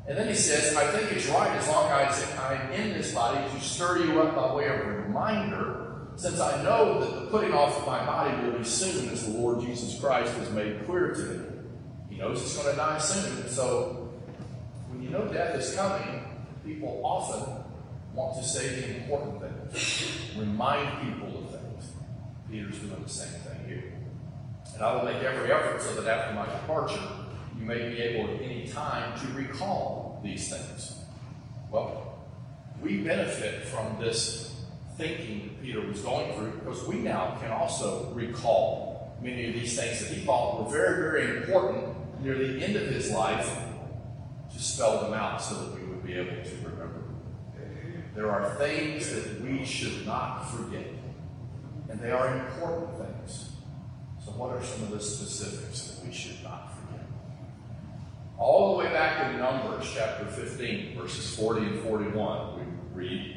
And 0.06 0.16
then 0.16 0.28
he 0.28 0.34
says, 0.34 0.76
I 0.76 0.86
think 0.92 1.10
it's 1.10 1.26
right 1.26 1.50
as 1.50 1.66
long 1.66 1.90
as 1.90 2.38
I'm 2.38 2.70
in 2.70 2.90
this 2.92 3.12
body 3.12 3.44
to 3.50 3.60
stir 3.60 4.04
you 4.04 4.22
up 4.22 4.36
by 4.36 4.54
way 4.54 4.68
of 4.68 4.80
a 4.80 4.84
reminder, 5.02 6.06
since 6.14 6.38
I 6.38 6.62
know 6.62 7.00
that 7.00 7.12
the 7.12 7.26
putting 7.26 7.52
off 7.52 7.78
of 7.78 7.86
my 7.86 8.06
body 8.06 8.46
will 8.46 8.56
be 8.56 8.64
soon 8.64 9.08
as 9.08 9.26
the 9.26 9.36
Lord 9.36 9.60
Jesus 9.60 10.00
Christ 10.00 10.32
has 10.34 10.50
made 10.52 10.86
clear 10.86 11.12
to 11.12 11.22
me. 11.22 11.46
He 12.08 12.16
knows 12.16 12.40
it's 12.40 12.56
going 12.56 12.70
to 12.70 12.76
die 12.76 12.98
soon. 12.98 13.36
And 13.42 13.50
so 13.50 14.12
when 14.90 15.02
you 15.02 15.10
know 15.10 15.26
death 15.26 15.56
is 15.56 15.74
coming, 15.74 16.24
people 16.64 17.00
often 17.04 17.64
want 18.14 18.36
to 18.36 18.44
say 18.44 18.80
the 18.80 18.96
important 18.96 19.40
things, 19.40 20.36
remind 20.36 21.02
people 21.02 21.38
of 21.38 21.50
things. 21.50 21.92
Peter's 22.50 22.78
doing 22.78 23.02
the 23.02 23.08
same 23.08 23.40
thing 23.40 23.68
here. 23.68 23.92
And 24.74 24.82
I 24.82 24.94
will 24.94 25.04
make 25.04 25.22
every 25.22 25.52
effort 25.52 25.80
so 25.82 26.00
that 26.00 26.10
after 26.10 26.34
my 26.34 26.46
departure, 26.46 27.00
you 27.58 27.64
may 27.64 27.88
be 27.88 28.00
able 28.00 28.34
at 28.34 28.42
any 28.42 28.66
time 28.66 29.18
to 29.20 29.26
recall 29.34 30.20
these 30.24 30.48
things. 30.48 30.96
Well, 31.70 32.18
we 32.80 33.02
benefit 33.02 33.64
from 33.66 33.96
this 34.00 34.64
thinking 34.96 35.48
that 35.48 35.62
Peter 35.62 35.80
was 35.80 36.00
going 36.00 36.34
through 36.34 36.52
because 36.52 36.86
we 36.86 36.96
now 36.96 37.36
can 37.40 37.50
also 37.50 38.10
recall 38.12 39.16
many 39.22 39.48
of 39.48 39.54
these 39.54 39.78
things 39.78 40.00
that 40.00 40.14
he 40.14 40.24
thought 40.24 40.64
were 40.64 40.70
very, 40.70 41.10
very 41.10 41.36
important 41.38 41.94
near 42.22 42.36
the 42.36 42.64
end 42.64 42.76
of 42.76 42.86
his 42.86 43.10
life 43.10 43.58
to 44.52 44.58
spell 44.58 45.02
them 45.02 45.14
out 45.14 45.40
so 45.40 45.54
that 45.54 45.74
we 45.74 45.86
would 45.86 46.04
be 46.04 46.14
able 46.14 46.42
to 46.42 46.70
there 48.14 48.30
are 48.30 48.54
things 48.56 49.12
that 49.12 49.40
we 49.40 49.64
should 49.64 50.06
not 50.06 50.50
forget, 50.50 50.86
and 51.88 52.00
they 52.00 52.10
are 52.10 52.36
important 52.46 52.90
things. 52.98 53.52
So, 54.24 54.32
what 54.32 54.50
are 54.50 54.62
some 54.62 54.82
of 54.84 54.90
the 54.90 55.00
specifics 55.00 55.90
that 55.90 56.06
we 56.06 56.12
should 56.12 56.42
not 56.42 56.74
forget? 56.76 57.06
All 58.38 58.72
the 58.72 58.84
way 58.84 58.92
back 58.92 59.30
in 59.30 59.38
Numbers 59.38 59.90
chapter 59.94 60.26
15, 60.26 60.98
verses 60.98 61.36
40 61.36 61.66
and 61.66 61.80
41, 61.82 62.58
we 62.58 62.64
read, 62.92 63.36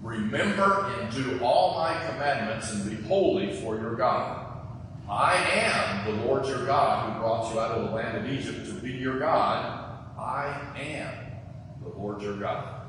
Remember 0.00 0.92
and 0.98 1.14
do 1.14 1.38
all 1.42 1.74
my 1.74 1.94
commandments 2.08 2.72
and 2.72 2.90
be 2.90 3.00
holy 3.06 3.52
for 3.60 3.76
your 3.76 3.94
God. 3.94 4.42
I 5.08 5.34
am 5.34 6.06
the 6.06 6.24
Lord 6.24 6.46
your 6.46 6.66
God 6.66 7.12
who 7.12 7.20
brought 7.20 7.52
you 7.52 7.60
out 7.60 7.72
of 7.72 7.90
the 7.90 7.94
land 7.94 8.18
of 8.18 8.32
Egypt 8.32 8.66
to 8.66 8.72
be 8.74 8.92
your 8.92 9.18
God. 9.18 9.98
I 10.18 10.60
am 10.76 11.14
the 11.82 11.90
Lord 11.90 12.20
your 12.22 12.36
God. 12.36 12.81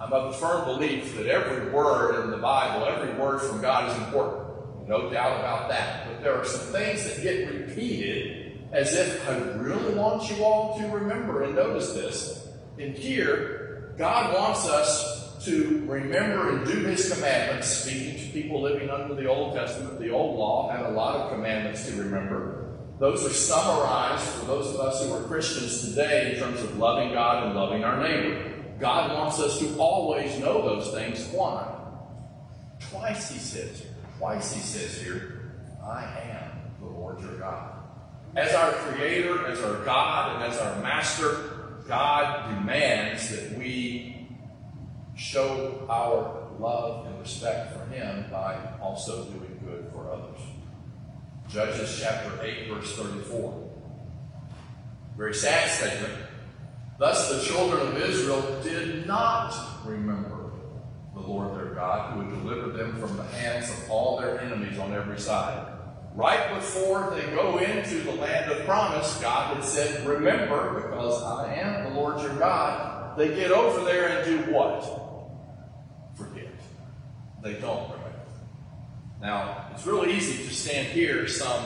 I'm 0.00 0.14
of 0.14 0.32
the 0.32 0.38
firm 0.38 0.64
belief 0.64 1.14
that 1.16 1.26
every 1.26 1.70
word 1.70 2.24
in 2.24 2.30
the 2.30 2.38
Bible, 2.38 2.86
every 2.86 3.12
word 3.20 3.42
from 3.42 3.60
God 3.60 3.90
is 3.90 3.98
important. 4.06 4.88
No 4.88 5.10
doubt 5.10 5.40
about 5.40 5.68
that. 5.68 6.06
But 6.08 6.22
there 6.22 6.40
are 6.40 6.44
some 6.46 6.72
things 6.72 7.04
that 7.04 7.22
get 7.22 7.52
repeated 7.52 8.58
as 8.72 8.94
if 8.94 9.28
I 9.28 9.36
really 9.58 9.94
want 9.94 10.30
you 10.30 10.42
all 10.42 10.78
to 10.78 10.86
remember 10.88 11.42
and 11.42 11.54
notice 11.54 11.92
this. 11.92 12.48
And 12.78 12.94
here, 12.94 13.94
God 13.98 14.34
wants 14.34 14.66
us 14.66 15.44
to 15.44 15.84
remember 15.86 16.56
and 16.56 16.66
do 16.66 16.76
His 16.84 17.12
commandments, 17.12 17.68
speaking 17.68 18.18
to 18.18 18.32
people 18.32 18.62
living 18.62 18.88
under 18.88 19.14
the 19.14 19.26
Old 19.26 19.54
Testament. 19.54 20.00
The 20.00 20.10
Old 20.10 20.38
Law 20.38 20.70
had 20.70 20.86
a 20.86 20.90
lot 20.90 21.16
of 21.16 21.32
commandments 21.32 21.86
to 21.90 21.96
remember. 21.96 22.78
Those 22.98 23.24
are 23.26 23.30
summarized 23.30 24.24
for 24.24 24.46
those 24.46 24.74
of 24.74 24.80
us 24.80 25.04
who 25.04 25.12
are 25.12 25.22
Christians 25.24 25.88
today 25.88 26.32
in 26.32 26.40
terms 26.40 26.60
of 26.62 26.78
loving 26.78 27.12
God 27.12 27.44
and 27.44 27.54
loving 27.54 27.84
our 27.84 28.02
neighbor. 28.02 28.49
God 28.80 29.12
wants 29.12 29.38
us 29.38 29.58
to 29.58 29.76
always 29.76 30.38
know 30.38 30.62
those 30.62 30.90
things. 30.92 31.28
Why? 31.28 31.70
Twice 32.80 33.30
he 33.30 33.38
says 33.38 33.80
here, 33.80 33.94
twice 34.18 34.54
he 34.54 34.60
says 34.60 35.00
here, 35.02 35.52
I 35.84 36.04
am 36.04 36.50
the 36.80 36.86
Lord 36.86 37.20
your 37.20 37.38
God. 37.38 37.74
As 38.34 38.54
our 38.54 38.72
Creator, 38.72 39.46
as 39.48 39.60
our 39.60 39.84
God, 39.84 40.36
and 40.36 40.52
as 40.52 40.58
our 40.58 40.80
Master, 40.82 41.82
God 41.86 42.54
demands 42.54 43.28
that 43.30 43.58
we 43.58 44.28
show 45.14 45.86
our 45.90 46.48
love 46.58 47.06
and 47.06 47.18
respect 47.20 47.76
for 47.76 47.84
Him 47.92 48.24
by 48.30 48.56
also 48.80 49.24
doing 49.24 49.60
good 49.62 49.90
for 49.92 50.10
others. 50.10 50.40
Judges 51.50 52.00
chapter 52.00 52.42
8, 52.42 52.68
verse 52.68 52.96
34. 52.96 53.70
Very 55.18 55.34
sad 55.34 55.68
statement. 55.68 56.29
Thus 57.00 57.30
the 57.30 57.50
children 57.50 57.80
of 57.88 57.96
Israel 57.96 58.60
did 58.62 59.06
not 59.06 59.54
remember 59.86 60.50
the 61.14 61.20
Lord 61.20 61.58
their 61.58 61.72
God 61.72 62.12
who 62.12 62.20
had 62.20 62.42
delivered 62.42 62.74
them 62.74 62.94
from 62.98 63.16
the 63.16 63.24
hands 63.24 63.70
of 63.70 63.90
all 63.90 64.20
their 64.20 64.38
enemies 64.38 64.78
on 64.78 64.92
every 64.92 65.18
side. 65.18 65.66
Right 66.14 66.54
before 66.54 67.10
they 67.16 67.22
go 67.34 67.56
into 67.56 68.00
the 68.00 68.12
land 68.12 68.52
of 68.52 68.66
promise, 68.66 69.18
God 69.18 69.56
had 69.56 69.64
said, 69.64 70.06
Remember, 70.06 70.82
because 70.82 71.22
I 71.22 71.54
am 71.54 71.84
the 71.84 71.98
Lord 71.98 72.20
your 72.20 72.34
God. 72.34 73.16
They 73.16 73.28
get 73.28 73.50
over 73.50 73.82
there 73.82 74.18
and 74.18 74.26
do 74.26 74.52
what? 74.52 74.82
Forget. 76.18 76.52
They 77.42 77.54
don't 77.54 77.84
remember. 77.84 78.12
Now, 79.22 79.70
it's 79.72 79.86
really 79.86 80.12
easy 80.12 80.46
to 80.46 80.52
stand 80.52 80.88
here 80.88 81.26
some 81.26 81.64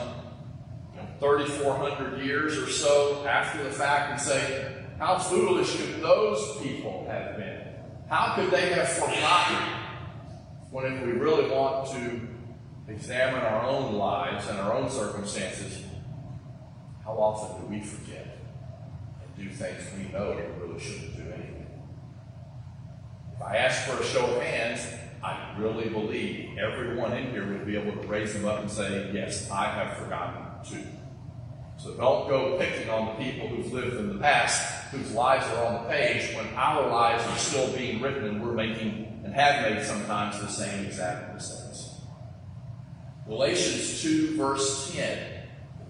you 0.93 1.01
know, 1.01 1.07
3,400 1.19 2.23
years 2.23 2.57
or 2.57 2.69
so 2.69 3.27
after 3.27 3.61
the 3.61 3.71
fact 3.71 4.11
and 4.13 4.21
say, 4.21 4.74
How 4.97 5.17
foolish 5.17 5.75
could 5.75 6.01
those 6.01 6.57
people 6.61 7.05
have 7.09 7.35
been? 7.37 7.61
How 8.07 8.35
could 8.35 8.49
they 8.49 8.69
have 8.69 8.87
forgotten? 8.87 9.57
When 10.71 10.85
if 10.85 11.05
we 11.05 11.11
really 11.11 11.49
want 11.49 11.89
to 11.91 12.21
examine 12.87 13.41
our 13.41 13.63
own 13.63 13.95
lives 13.95 14.47
and 14.47 14.57
our 14.59 14.73
own 14.73 14.89
circumstances, 14.89 15.83
how 17.03 17.11
often 17.13 17.61
do 17.61 17.67
we 17.67 17.81
forget 17.81 18.37
and 19.21 19.35
do 19.35 19.53
things 19.53 19.83
we 19.97 20.11
know 20.11 20.31
we 20.31 20.65
really 20.65 20.79
shouldn't 20.79 21.15
do 21.15 21.23
anyway? 21.23 21.67
If 23.35 23.41
I 23.41 23.57
ask 23.57 23.89
for 23.89 24.01
a 24.01 24.05
show 24.05 24.25
of 24.25 24.41
hands, 24.41 24.81
I 25.21 25.55
really 25.57 25.89
believe 25.89 26.57
everyone 26.57 27.11
in 27.13 27.31
here 27.31 27.45
would 27.47 27.65
be 27.65 27.75
able 27.75 28.01
to 28.01 28.07
raise 28.07 28.33
them 28.33 28.45
up 28.45 28.61
and 28.61 28.71
say, 28.71 29.11
Yes, 29.13 29.49
I 29.51 29.65
have 29.65 29.97
forgotten 29.97 30.43
too. 30.63 30.87
So 31.77 31.93
don't 31.95 32.27
go 32.29 32.57
picking 32.57 32.89
on 32.89 33.07
the 33.07 33.23
people 33.23 33.47
who've 33.47 33.71
lived 33.71 33.97
in 33.97 34.13
the 34.13 34.19
past, 34.19 34.84
whose 34.97 35.13
lives 35.13 35.45
are 35.47 35.65
on 35.65 35.83
the 35.83 35.89
page, 35.89 36.35
when 36.35 36.47
our 36.55 36.89
lives 36.89 37.25
are 37.25 37.37
still 37.37 37.71
being 37.73 38.01
written 38.01 38.25
and 38.25 38.43
we're 38.43 38.53
making 38.53 39.21
and 39.23 39.33
have 39.33 39.69
made 39.69 39.83
sometimes 39.83 40.39
the 40.39 40.47
same 40.47 40.85
exact 40.85 41.33
mistakes. 41.33 41.91
Galatians 43.27 44.01
2, 44.01 44.37
verse 44.37 44.93
10. 44.93 45.17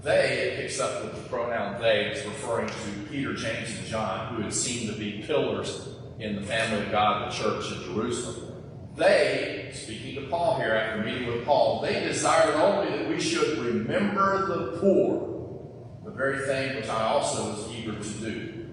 They, 0.01 0.51
it 0.51 0.57
picks 0.57 0.79
up 0.79 1.03
with 1.03 1.15
the 1.15 1.29
pronoun 1.29 1.81
they, 1.81 2.05
it's 2.05 2.25
referring 2.25 2.67
to 2.67 3.09
Peter, 3.09 3.33
James, 3.33 3.77
and 3.77 3.88
John, 3.88 4.35
who 4.35 4.43
had 4.43 4.53
seemed 4.53 4.93
to 4.93 5.00
be 5.00 5.24
pillars 5.25 5.89
in 6.19 6.35
the 6.35 6.41
family 6.43 6.85
of 6.85 6.91
God, 6.91 7.31
the 7.31 7.35
church 7.35 7.71
in 7.71 7.83
Jerusalem. 7.83 8.63
They, 8.95 9.71
speaking 9.74 10.15
to 10.15 10.29
Paul 10.29 10.59
here 10.59 10.74
after 10.74 11.03
meeting 11.03 11.27
with 11.27 11.43
Paul, 11.43 11.81
they 11.81 12.01
desired 12.01 12.55
only 12.55 12.97
that 12.97 13.09
we 13.09 13.19
should 13.19 13.57
remember 13.57 14.45
the 14.45 14.77
poor, 14.79 16.00
the 16.05 16.12
very 16.12 16.45
thing 16.45 16.77
which 16.77 16.88
I 16.88 17.03
also 17.03 17.50
was 17.50 17.69
eager 17.71 17.91
to 17.91 18.09
do. 18.19 18.64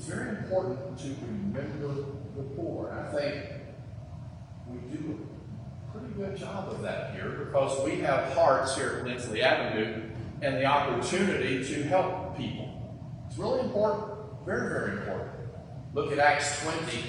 It's 0.00 0.08
very 0.08 0.30
important 0.30 0.98
to 1.00 1.08
remember 1.26 2.06
the 2.34 2.42
poor. 2.56 2.88
And 2.88 3.00
I 3.00 3.12
think 3.12 3.44
we 4.66 4.78
do 4.96 5.28
a 5.86 5.98
pretty 5.98 6.14
good 6.14 6.38
job 6.38 6.70
of 6.70 6.80
that 6.80 7.12
here 7.12 7.28
because 7.44 7.84
we 7.84 7.96
have 7.96 8.32
hearts 8.32 8.74
here 8.74 8.96
at 8.96 9.04
Lindsley 9.04 9.42
Avenue 9.42 10.08
and 10.40 10.56
the 10.56 10.64
opportunity 10.64 11.62
to 11.62 11.82
help 11.82 12.34
people. 12.34 12.96
It's 13.28 13.36
really 13.36 13.60
important, 13.60 14.14
very, 14.46 14.70
very 14.70 14.92
important. 15.02 15.32
Look 15.92 16.12
at 16.12 16.18
Acts 16.18 16.62
20, 16.62 17.04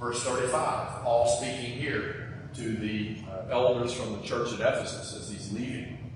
verse 0.00 0.20
35. 0.24 1.04
Paul 1.04 1.28
speaking 1.28 1.78
here 1.78 2.48
to 2.54 2.72
the 2.72 3.18
uh, 3.30 3.52
elders 3.52 3.92
from 3.92 4.20
the 4.20 4.22
church 4.22 4.52
at 4.54 4.58
Ephesus 4.58 5.14
as 5.14 5.30
he's 5.30 5.52
leaving. 5.52 6.10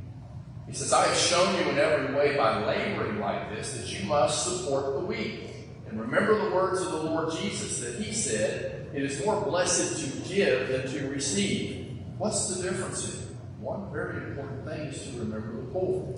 He 0.67 0.75
says, 0.75 0.93
I 0.93 1.07
have 1.07 1.17
shown 1.17 1.55
you 1.55 1.71
in 1.71 1.79
every 1.79 2.13
way 2.17 2.37
by 2.37 2.65
laboring 2.67 3.21
like 3.21 3.55
this 3.55 3.75
that 3.75 3.87
you 3.87 4.09
must 4.09 4.43
support 4.43 4.95
the 4.95 5.07
weak. 5.07 5.55
And 5.91 6.01
remember 6.01 6.39
the 6.49 6.55
words 6.55 6.83
of 6.83 6.93
the 6.93 7.03
Lord 7.03 7.33
Jesus 7.33 7.81
that 7.81 7.95
he 8.03 8.13
said, 8.13 8.89
It 8.95 9.03
is 9.03 9.25
more 9.25 9.41
blessed 9.41 10.05
to 10.05 10.29
give 10.29 10.69
than 10.69 10.87
to 10.89 11.09
receive. 11.09 11.99
What's 12.19 12.55
the 12.55 12.63
difference 12.63 13.07
here? 13.07 13.25
One 13.61 13.91
very 13.93 14.17
important 14.17 14.67
thing 14.67 14.81
is 14.81 15.03
to 15.05 15.19
remember 15.21 15.57
the 15.57 15.69
poor. 15.73 16.15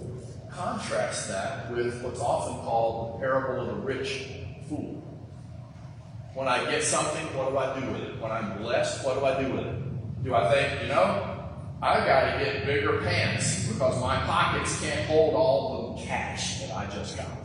Contrast 0.51 1.29
that 1.29 1.71
with 1.73 2.03
what's 2.03 2.21
often 2.21 2.55
called 2.65 3.15
the 3.15 3.19
parable 3.21 3.61
of 3.61 3.67
the 3.69 3.75
rich 3.83 4.27
fool. 4.69 5.01
When 6.35 6.49
I 6.49 6.69
get 6.71 6.83
something, 6.83 7.27
what 7.37 7.51
do 7.51 7.59
I 7.59 7.79
do 7.79 7.87
with 7.93 8.03
it? 8.03 8.21
When 8.21 8.31
I'm 8.31 8.59
blessed, 8.59 9.05
what 9.05 9.19
do 9.19 9.25
I 9.25 9.43
do 9.43 9.53
with 9.53 9.67
it? 9.67 10.25
Do 10.25 10.35
I 10.35 10.53
think, 10.53 10.83
you 10.83 10.89
know, 10.89 11.39
I've 11.83 12.05
got 12.05 12.33
to 12.33 12.45
get 12.45 12.67
bigger 12.67 13.01
pants 13.01 13.69
because 13.69 14.01
my 14.01 14.17
pockets 14.27 14.81
can't 14.81 15.07
hold 15.07 15.35
all 15.35 15.97
the 15.97 16.03
cash 16.05 16.61
that 16.61 16.77
I 16.77 16.87
just 16.87 17.17
got? 17.17 17.40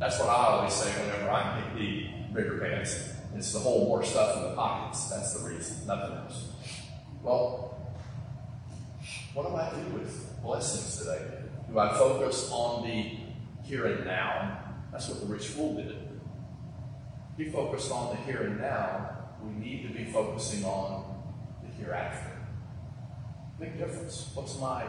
That's 0.00 0.18
what 0.18 0.30
I 0.30 0.46
always 0.46 0.72
say 0.72 0.90
whenever 0.98 1.30
I 1.30 1.62
need 1.74 2.32
bigger 2.32 2.58
pants. 2.58 3.12
It's 3.36 3.52
to 3.52 3.58
hold 3.58 3.86
more 3.86 4.02
stuff 4.02 4.38
in 4.38 4.42
the 4.44 4.54
pockets. 4.56 5.10
That's 5.10 5.34
the 5.34 5.46
reason, 5.46 5.86
nothing 5.86 6.16
else. 6.16 6.48
Well, 7.22 7.76
what 9.34 9.46
do 9.46 9.54
I 9.54 9.70
do 9.70 9.98
with 9.98 10.42
blessings 10.42 10.96
today? 10.96 11.22
Do 11.70 11.78
I 11.78 11.92
focus 11.98 12.50
on 12.50 12.88
the 12.88 13.18
here 13.62 13.84
and 13.88 14.06
now? 14.06 14.72
That's 14.90 15.06
what 15.10 15.20
the 15.20 15.26
rich 15.26 15.48
fool 15.48 15.76
did. 15.76 15.94
He 17.36 17.50
focused 17.50 17.92
on 17.92 18.16
the 18.16 18.22
here 18.22 18.44
and 18.44 18.58
now. 18.58 19.18
We 19.42 19.52
need 19.52 19.86
to 19.86 19.92
be 19.92 20.06
focusing 20.06 20.64
on 20.64 21.22
the 21.62 21.68
hereafter. 21.74 22.32
Big 23.60 23.76
difference. 23.76 24.30
What's 24.32 24.58
my 24.58 24.82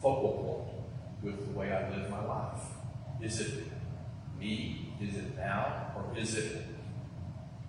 focal 0.00 0.86
point 1.22 1.34
with 1.36 1.52
the 1.52 1.58
way 1.58 1.72
I 1.72 1.90
live 1.90 2.08
my 2.08 2.24
life? 2.24 2.62
Is 3.20 3.40
it 3.40 3.64
me? 4.38 4.94
Is 5.00 5.16
it 5.16 5.36
now? 5.36 5.92
Or 5.96 6.16
is 6.16 6.36
it 6.36 6.66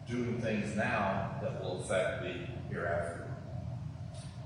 doing 0.07 0.41
things 0.41 0.75
now 0.75 1.39
that 1.41 1.61
will 1.61 1.81
affect 1.81 2.23
me 2.23 2.47
hereafter? 2.69 3.27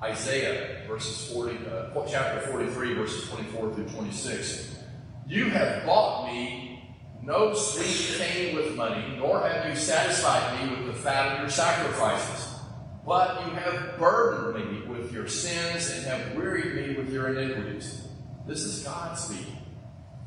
Isaiah 0.01 0.86
verses 0.88 1.32
40, 1.32 1.60
uh, 1.65 2.06
chapter 2.10 2.42
43, 2.51 2.94
verses 2.94 3.30
24 3.30 3.74
through 3.74 3.88
26. 3.89 4.75
You 5.27 5.50
have 5.50 5.86
bought 5.86 6.27
me 6.27 6.94
no 7.22 7.53
sweet 7.53 8.18
cane 8.20 8.56
with 8.56 8.75
money, 8.75 9.15
nor 9.18 9.39
have 9.48 9.70
you 9.70 9.75
satisfied 9.77 10.60
me 10.62 10.75
with 10.75 10.88
the 10.88 11.01
fat 11.01 11.36
of 11.36 11.39
your 11.39 11.50
sacrifices. 11.50 12.53
But 13.06 13.46
you 13.46 13.53
have 13.53 13.98
burdened 13.98 14.72
me 14.72 14.88
with 14.88 15.13
your 15.13 15.27
sins 15.27 15.89
and 15.89 16.06
have 16.06 16.36
wearied 16.36 16.75
me 16.75 16.96
with 16.96 17.12
your 17.12 17.30
iniquities. 17.30 18.08
This 18.46 18.62
is 18.63 18.84
God 18.84 19.18
speaking. 19.18 19.62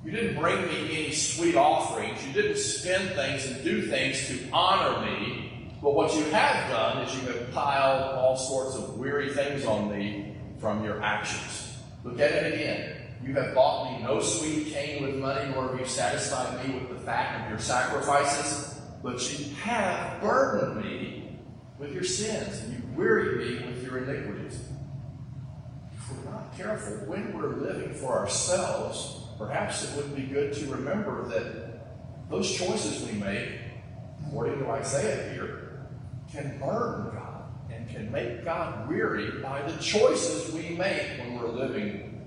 You 0.06 0.12
didn't 0.12 0.40
bring 0.40 0.68
me 0.68 1.04
any 1.04 1.12
sweet 1.12 1.56
offerings. 1.56 2.25
You 2.25 2.32
didn't 2.32 2.58
spend 2.58 3.10
things 3.16 3.44
and 3.50 3.64
do 3.64 3.88
things 3.88 4.28
to 4.28 4.38
honor 4.52 5.04
me. 5.04 5.68
But 5.82 5.96
what 5.96 6.14
you 6.14 6.22
have 6.26 6.70
done 6.70 6.98
is 6.98 7.12
you 7.20 7.26
have 7.26 7.50
piled 7.50 8.14
all 8.14 8.36
sorts 8.36 8.76
of 8.76 8.98
weary 8.98 9.34
things 9.34 9.66
on 9.66 9.90
me 9.90 10.36
from 10.60 10.84
your 10.84 11.02
actions. 11.02 11.76
Look 12.04 12.20
at 12.20 12.30
it 12.30 12.54
again. 12.54 12.92
You 13.20 13.34
have 13.34 13.52
bought 13.52 13.98
me 13.98 14.04
no 14.04 14.20
sweet 14.20 14.68
cane 14.68 15.02
with 15.02 15.16
money, 15.16 15.50
nor 15.52 15.70
have 15.70 15.80
you 15.80 15.86
satisfied 15.86 16.64
me 16.64 16.78
with 16.78 16.88
the 16.88 17.04
fat 17.04 17.42
of 17.42 17.50
your 17.50 17.58
sacrifices. 17.58 18.80
But 19.02 19.20
you 19.36 19.56
have 19.56 20.20
burdened 20.20 20.84
me 20.84 21.36
with 21.80 21.92
your 21.92 22.04
sins, 22.04 22.60
and 22.60 22.75
you 22.75 22.82
wearied 22.94 23.38
me 23.38 23.66
with 23.66 23.82
your 23.82 23.98
iniquities. 23.98 24.60
If 25.96 26.12
we're 26.12 26.30
not 26.30 26.56
careful, 26.56 26.94
when 27.08 27.36
we're 27.36 27.56
living 27.56 27.92
for 27.92 28.16
ourselves, 28.16 29.15
perhaps 29.38 29.85
it 29.85 29.97
would 29.97 30.14
be 30.14 30.23
good 30.23 30.52
to 30.55 30.66
remember 30.66 31.26
that 31.28 32.31
those 32.31 32.50
choices 32.57 33.07
we 33.07 33.19
make, 33.19 33.50
according 34.26 34.59
to 34.59 34.71
Isaiah 34.71 35.33
here, 35.33 35.87
can 36.33 36.59
burn 36.59 37.11
God 37.14 37.45
and 37.71 37.88
can 37.88 38.11
make 38.11 38.45
God 38.45 38.88
weary 38.88 39.40
by 39.43 39.62
the 39.62 39.76
choices 39.78 40.52
we 40.52 40.71
make 40.71 41.19
when 41.19 41.38
we're 41.38 41.49
living, 41.49 42.26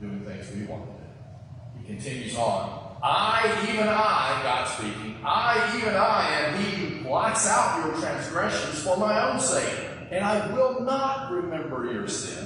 doing 0.00 0.20
things 0.24 0.50
we 0.54 0.64
want 0.64 0.86
to 0.86 0.92
do. 0.92 1.80
He 1.80 1.86
continues 1.86 2.36
on. 2.36 2.96
I, 3.02 3.66
even 3.68 3.88
I, 3.88 4.40
God 4.44 4.68
speaking, 4.68 5.16
I, 5.24 5.74
even 5.76 5.94
I, 5.94 6.28
am 6.30 6.62
he 6.62 6.86
who 6.86 7.04
blots 7.04 7.48
out 7.48 7.84
your 7.84 8.00
transgressions 8.00 8.80
for 8.84 8.96
my 8.96 9.28
own 9.28 9.40
sake, 9.40 9.88
and 10.12 10.24
I 10.24 10.52
will 10.52 10.80
not 10.82 11.32
remember 11.32 11.92
your 11.92 12.06
sins. 12.06 12.41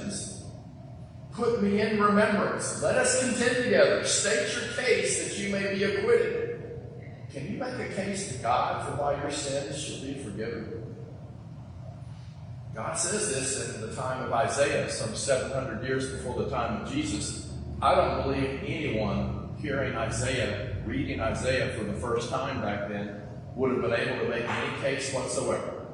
Put 1.37 1.61
me 1.61 1.79
in 1.79 2.01
remembrance. 2.01 2.81
Let 2.81 2.95
us 2.95 3.23
contend 3.23 3.63
together. 3.63 4.03
State 4.03 4.55
your 4.55 4.73
case 4.73 5.23
that 5.23 5.37
you 5.39 5.51
may 5.51 5.75
be 5.75 5.83
acquitted. 5.83 6.81
Can 7.31 7.53
you 7.53 7.59
make 7.59 7.75
a 7.75 7.93
case 7.93 8.35
to 8.35 8.41
God 8.41 8.83
for 8.83 9.03
why 9.03 9.21
your 9.21 9.29
sins 9.29 9.79
should 9.79 10.01
be 10.01 10.15
forgiven? 10.15 10.95
God 12.73 12.97
says 12.97 13.29
this 13.29 13.75
in 13.75 13.81
the 13.81 13.95
time 13.95 14.23
of 14.23 14.33
Isaiah, 14.33 14.89
some 14.89 15.15
700 15.15 15.83
years 15.83 16.11
before 16.11 16.41
the 16.43 16.49
time 16.49 16.81
of 16.81 16.91
Jesus. 16.91 17.53
I 17.83 17.93
don't 17.93 18.23
believe 18.23 18.63
anyone 18.65 19.55
hearing 19.61 19.95
Isaiah, 19.95 20.75
reading 20.87 21.21
Isaiah 21.21 21.71
for 21.77 21.83
the 21.83 21.93
first 21.93 22.31
time 22.31 22.61
back 22.61 22.89
then, 22.89 23.21
would 23.55 23.73
have 23.73 23.81
been 23.81 23.93
able 23.93 24.23
to 24.23 24.29
make 24.29 24.49
any 24.49 24.81
case 24.81 25.13
whatsoever. 25.13 25.85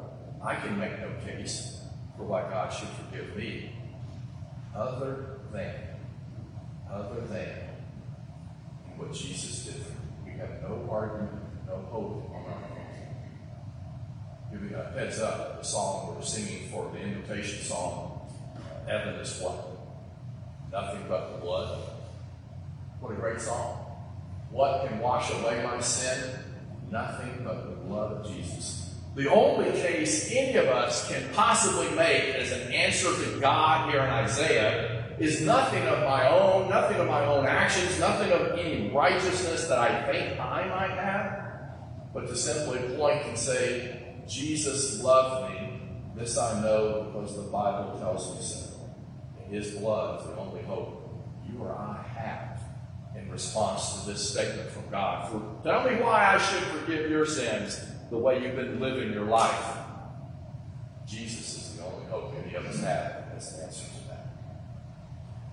I 0.42 0.56
can 0.56 0.80
make 0.80 1.02
no 1.02 1.10
case 1.26 1.82
for 2.16 2.24
why 2.24 2.50
God 2.50 2.72
should 2.72 2.88
forgive 2.88 3.36
me, 3.36 3.72
other 4.76 5.40
than, 5.52 5.74
other 6.92 7.22
than 7.22 7.50
what 8.98 9.14
Jesus 9.14 9.66
did. 9.66 9.84
We 10.26 10.32
have 10.40 10.62
no 10.62 10.88
argument, 10.90 11.32
no 11.68 11.78
hope 11.92 12.30
on 12.30 12.46
our 12.46 12.64
own. 12.64 12.74
Maybe 14.52 14.74
a 14.74 14.84
heads 14.92 15.20
up, 15.20 15.62
the 15.62 15.68
song 15.68 16.16
we're 16.16 16.22
singing 16.22 16.70
for 16.70 16.92
the 16.92 17.00
invitation 17.00 17.64
song, 17.64 18.14
Heaven 18.88 19.16
is 19.16 19.40
what? 19.40 19.70
Nothing 20.72 21.06
but 21.08 21.34
the 21.34 21.38
blood. 21.38 21.80
What 23.00 23.14
a 23.14 23.16
great 23.16 23.40
song. 23.40 23.86
What 24.52 24.88
can 24.88 25.00
wash 25.00 25.32
away 25.32 25.64
my 25.64 25.80
sin? 25.80 26.38
Nothing 26.92 27.44
but 27.46 27.64
the 27.64 27.76
blood 27.86 28.12
of 28.12 28.28
Jesus. 28.28 28.93
The 29.16 29.30
only 29.30 29.72
case 29.80 30.32
any 30.32 30.56
of 30.58 30.66
us 30.66 31.08
can 31.08 31.30
possibly 31.34 31.90
make 31.96 32.34
as 32.36 32.52
an 32.52 32.72
answer 32.72 33.14
to 33.14 33.40
God 33.40 33.92
here 33.92 34.02
in 34.02 34.10
Isaiah 34.10 35.16
is 35.20 35.42
nothing 35.42 35.84
of 35.84 36.00
my 36.00 36.28
own, 36.28 36.68
nothing 36.68 36.98
of 36.98 37.08
my 37.08 37.24
own 37.24 37.46
actions, 37.46 38.00
nothing 38.00 38.32
of 38.32 38.58
any 38.58 38.90
righteousness 38.90 39.68
that 39.68 39.78
I 39.78 40.12
think 40.12 40.40
I 40.40 40.68
might 40.68 40.98
have, 40.98 41.44
but 42.12 42.28
to 42.28 42.36
simply 42.36 42.80
point 42.98 43.24
and 43.28 43.38
say, 43.38 44.16
Jesus 44.28 45.04
loved 45.04 45.52
me. 45.52 45.80
This 46.16 46.36
I 46.38 46.62
know 46.62 47.12
because 47.14 47.36
the 47.36 47.52
Bible 47.52 48.00
tells 48.00 48.36
me 48.36 48.42
so. 48.42 48.80
And 49.44 49.54
his 49.54 49.72
blood 49.76 50.22
is 50.22 50.28
the 50.28 50.38
only 50.38 50.64
hope 50.64 51.24
you 51.48 51.60
or 51.60 51.76
I 51.76 52.02
have 52.16 52.62
in 53.16 53.32
response 53.32 54.02
to 54.02 54.10
this 54.10 54.32
statement 54.32 54.72
from 54.72 54.90
God. 54.90 55.30
For, 55.30 55.42
tell 55.64 55.88
me 55.88 56.02
why 56.02 56.34
I 56.34 56.38
should 56.40 56.64
forgive 56.64 57.12
your 57.12 57.28
sins 57.28 57.80
the 58.14 58.20
way 58.20 58.44
you've 58.44 58.56
been 58.56 58.80
living 58.80 59.12
your 59.12 59.26
life. 59.26 59.76
Jesus 61.08 61.58
is 61.58 61.78
the 61.78 61.84
only 61.84 62.06
hope 62.06 62.32
any 62.46 62.54
of 62.54 62.64
us 62.64 62.80
have 62.82 63.24
as 63.36 63.58
the 63.58 63.64
answer 63.64 63.86
to 63.88 64.08
that. 64.08 64.28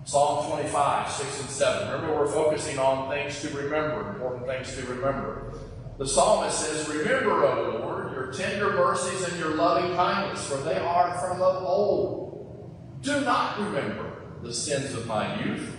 Psalm 0.03 0.47
25, 0.47 1.11
6 1.11 1.41
and 1.41 1.49
7. 1.49 1.91
Remember, 1.91 2.19
we're 2.19 2.31
focusing 2.31 2.77
on 2.77 3.09
things 3.09 3.41
to 3.41 3.49
remember, 3.57 4.11
important 4.11 4.45
things 4.45 4.75
to 4.75 4.85
remember. 4.85 5.53
The 5.97 6.07
psalmist 6.07 6.59
says, 6.59 6.87
Remember, 6.87 7.47
O 7.47 7.79
Lord, 7.79 8.13
your 8.13 8.31
tender 8.31 8.73
mercies 8.73 9.27
and 9.27 9.39
your 9.39 9.55
loving 9.55 9.95
kindness, 9.95 10.47
for 10.47 10.57
they 10.57 10.77
are 10.77 11.17
from 11.17 11.41
of 11.41 11.63
old. 11.63 12.77
Do 13.01 13.21
not 13.21 13.59
remember 13.59 14.37
the 14.43 14.53
sins 14.53 14.93
of 14.93 15.07
my 15.07 15.43
youth, 15.43 15.77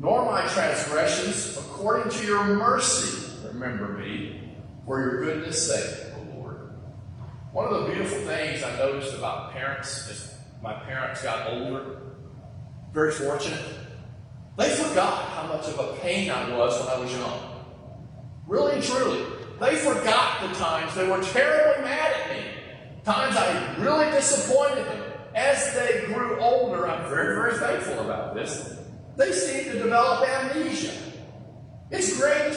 nor 0.00 0.24
my 0.24 0.44
transgressions, 0.48 1.56
according 1.58 2.10
to 2.10 2.26
your 2.26 2.44
mercy. 2.44 3.24
Remember 3.46 3.86
me, 3.98 4.56
for 4.84 4.98
your 4.98 5.24
goodness' 5.24 5.68
sake. 5.72 6.03
One 7.54 7.72
of 7.72 7.84
the 7.84 7.92
beautiful 7.92 8.18
things 8.18 8.64
I 8.64 8.76
noticed 8.78 9.14
about 9.14 9.52
parents 9.52 10.10
as 10.10 10.34
my 10.60 10.72
parents 10.72 11.22
got 11.22 11.48
older, 11.48 11.98
very 12.92 13.12
fortunate, 13.12 13.62
they 14.58 14.70
forgot 14.70 15.28
how 15.28 15.46
much 15.46 15.68
of 15.68 15.78
a 15.78 15.96
pain 16.00 16.32
I 16.32 16.52
was 16.56 16.80
when 16.80 16.88
I 16.88 16.98
was 16.98 17.12
young. 17.12 17.64
Really 18.48 18.72
and 18.72 18.82
truly. 18.82 19.24
They 19.60 19.76
forgot 19.76 20.40
the 20.40 20.48
times 20.56 20.96
they 20.96 21.06
were 21.06 21.22
terribly 21.22 21.84
mad 21.84 22.12
at 22.22 22.36
me, 22.36 22.44
times 23.04 23.36
I 23.36 23.76
really 23.76 24.10
disappointed 24.10 24.86
them 24.86 25.12
as 25.36 25.72
they 25.74 26.06
grew 26.12 26.40
older, 26.40 26.88
I'm 26.88 27.08
very, 27.08 27.36
very 27.36 27.56
thankful 27.56 28.00
about 28.00 28.34
this, 28.34 28.80
they 29.16 29.30
seem 29.30 29.70
to 29.70 29.78
develop 29.78 30.28
amnesia. 30.28 30.90
It's 31.92 32.18
great. 32.18 32.56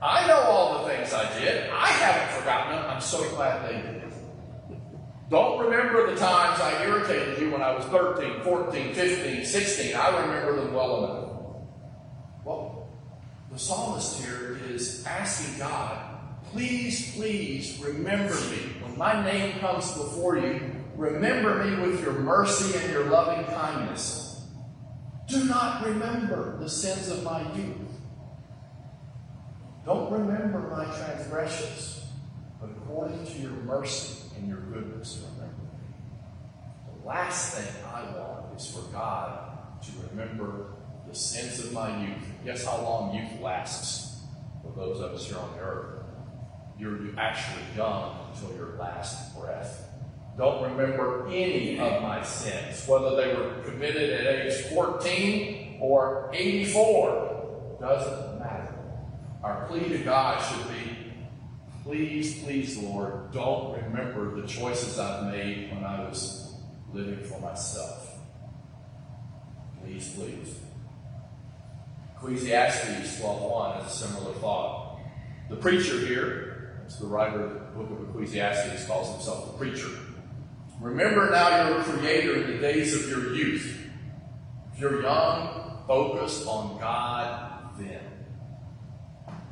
I 0.00 0.28
know 0.28 0.38
all 0.42 0.84
the 0.84 0.90
things 0.90 1.12
I 1.12 1.40
did. 1.40 1.70
I 1.70 1.88
haven't 1.88 2.38
forgotten 2.38 2.76
them. 2.76 2.84
I'm 2.88 3.00
so 3.00 3.28
glad 3.30 3.68
they 3.68 3.82
did. 3.82 4.11
Don't 5.32 5.64
remember 5.64 6.08
the 6.08 6.16
times 6.16 6.60
I 6.60 6.84
irritated 6.84 7.40
you 7.40 7.50
when 7.50 7.62
I 7.62 7.74
was 7.74 7.84
13, 7.86 8.42
14, 8.42 8.94
15, 8.94 9.44
16. 9.44 9.96
I 9.96 10.20
remember 10.20 10.54
them 10.62 10.72
well 10.72 11.04
enough. 11.04 11.30
Well, 12.44 12.88
the 13.50 13.58
psalmist 13.58 14.22
here 14.22 14.60
is 14.68 15.04
asking 15.04 15.58
God, 15.58 16.20
please, 16.52 17.12
please 17.16 17.80
remember 17.82 18.34
me. 18.34 18.76
When 18.82 18.96
my 18.96 19.24
name 19.24 19.58
comes 19.58 19.90
before 19.92 20.38
you, 20.38 20.60
Remember 20.96 21.64
me 21.64 21.88
with 21.88 22.02
your 22.02 22.12
mercy 22.12 22.78
and 22.78 22.92
your 22.92 23.04
loving 23.06 23.44
kindness. 23.46 24.44
Do 25.26 25.44
not 25.44 25.84
remember 25.84 26.58
the 26.58 26.68
sins 26.68 27.08
of 27.08 27.24
my 27.24 27.40
youth. 27.54 27.76
Don't 29.84 30.12
remember 30.12 30.60
my 30.60 30.84
transgressions, 30.84 32.04
but 32.60 32.70
according 32.70 33.26
to 33.26 33.38
your 33.38 33.50
mercy 33.50 34.21
and 34.42 34.50
your 34.50 34.60
goodness, 34.60 35.24
remember 35.32 35.56
me. 35.62 37.00
The 37.00 37.08
last 37.08 37.54
thing 37.54 37.74
I 37.92 38.02
want 38.18 38.54
is 38.56 38.66
for 38.66 38.82
God 38.92 39.82
to 39.82 39.92
remember 40.10 40.74
the 41.08 41.14
sins 41.14 41.64
of 41.64 41.72
my 41.72 42.04
youth. 42.06 42.22
Guess 42.44 42.64
how 42.64 42.82
long 42.82 43.14
youth 43.14 43.40
lasts 43.40 44.20
for 44.62 44.72
those 44.76 45.00
of 45.00 45.12
us 45.12 45.26
here 45.26 45.38
on 45.38 45.52
the 45.56 45.62
earth? 45.62 46.04
You're 46.78 46.98
actually 47.18 47.62
young 47.76 48.32
until 48.34 48.56
your 48.56 48.76
last 48.78 49.38
breath 49.38 49.88
don't 50.36 50.62
remember 50.62 51.26
any 51.28 51.78
of 51.78 52.02
my 52.02 52.22
sins, 52.22 52.86
whether 52.88 53.16
they 53.16 53.34
were 53.34 53.62
committed 53.64 54.10
at 54.10 54.46
age 54.46 54.54
14 54.74 55.78
or 55.80 56.30
84. 56.32 57.76
Doesn't 57.80 58.38
matter. 58.38 58.74
Our 59.42 59.66
plea 59.66 59.88
to 59.90 59.98
God 59.98 60.38
should 60.40 60.68
be 60.68 61.01
please, 61.82 62.42
please, 62.42 62.78
Lord, 62.78 63.32
don't 63.32 63.82
remember 63.82 64.40
the 64.40 64.46
choices 64.46 64.98
I've 64.98 65.32
made 65.32 65.72
when 65.72 65.84
I 65.84 66.08
was 66.08 66.54
living 66.92 67.22
for 67.24 67.40
myself. 67.40 68.18
Please, 69.82 70.14
please. 70.14 70.58
Ecclesiastes 72.16 73.20
12.1 73.20 73.82
has 73.82 73.92
a 73.92 74.06
similar 74.06 74.32
thought. 74.34 75.00
The 75.50 75.56
preacher 75.56 75.98
here, 76.06 76.82
it's 76.84 76.96
the 76.96 77.06
writer 77.06 77.44
of 77.44 77.52
the 77.52 77.58
book 77.84 77.90
of 77.90 78.08
Ecclesiastes, 78.10 78.86
calls 78.86 79.10
himself 79.12 79.52
the 79.52 79.58
preacher. 79.58 79.88
Remember 80.80 81.30
now 81.30 81.68
your 81.68 81.82
Creator 81.82 82.44
in 82.44 82.50
the 82.52 82.58
days 82.58 82.94
of 82.94 83.08
your 83.08 83.34
youth. 83.34 83.88
If 84.72 84.80
you're 84.80 85.02
young, 85.02 85.82
focus 85.86 86.46
on 86.46 86.78
God 86.78 87.78
then. 87.78 88.00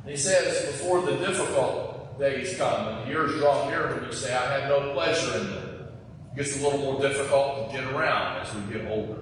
he 0.05 0.15
says, 0.15 0.65
before 0.67 1.01
the 1.01 1.17
difficult 1.17 1.90
days 2.21 2.55
come 2.55 2.87
and 2.87 3.03
the 3.03 3.11
years 3.11 3.33
draw 3.39 3.67
near 3.67 3.95
when 3.95 4.05
you 4.05 4.13
say, 4.13 4.33
I 4.33 4.59
have 4.59 4.69
no 4.69 4.93
pleasure 4.93 5.39
in 5.39 5.47
them. 5.47 5.87
It 6.31 6.37
gets 6.37 6.61
a 6.61 6.63
little 6.63 6.79
more 6.79 7.01
difficult 7.01 7.71
to 7.71 7.75
get 7.75 7.91
around 7.91 8.37
as 8.37 8.53
we 8.53 8.71
get 8.71 8.89
older. 8.89 9.19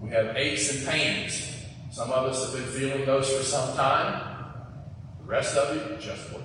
We 0.00 0.10
have 0.10 0.36
aches 0.36 0.72
and 0.72 0.88
pains. 0.88 1.52
Some 1.90 2.12
of 2.12 2.26
us 2.26 2.44
have 2.44 2.54
been 2.54 2.72
feeling 2.72 3.04
those 3.04 3.28
for 3.28 3.42
some 3.42 3.76
time. 3.76 4.54
The 5.20 5.24
rest 5.24 5.56
of 5.56 5.74
you, 5.74 5.96
just 5.96 6.32
wait. 6.32 6.44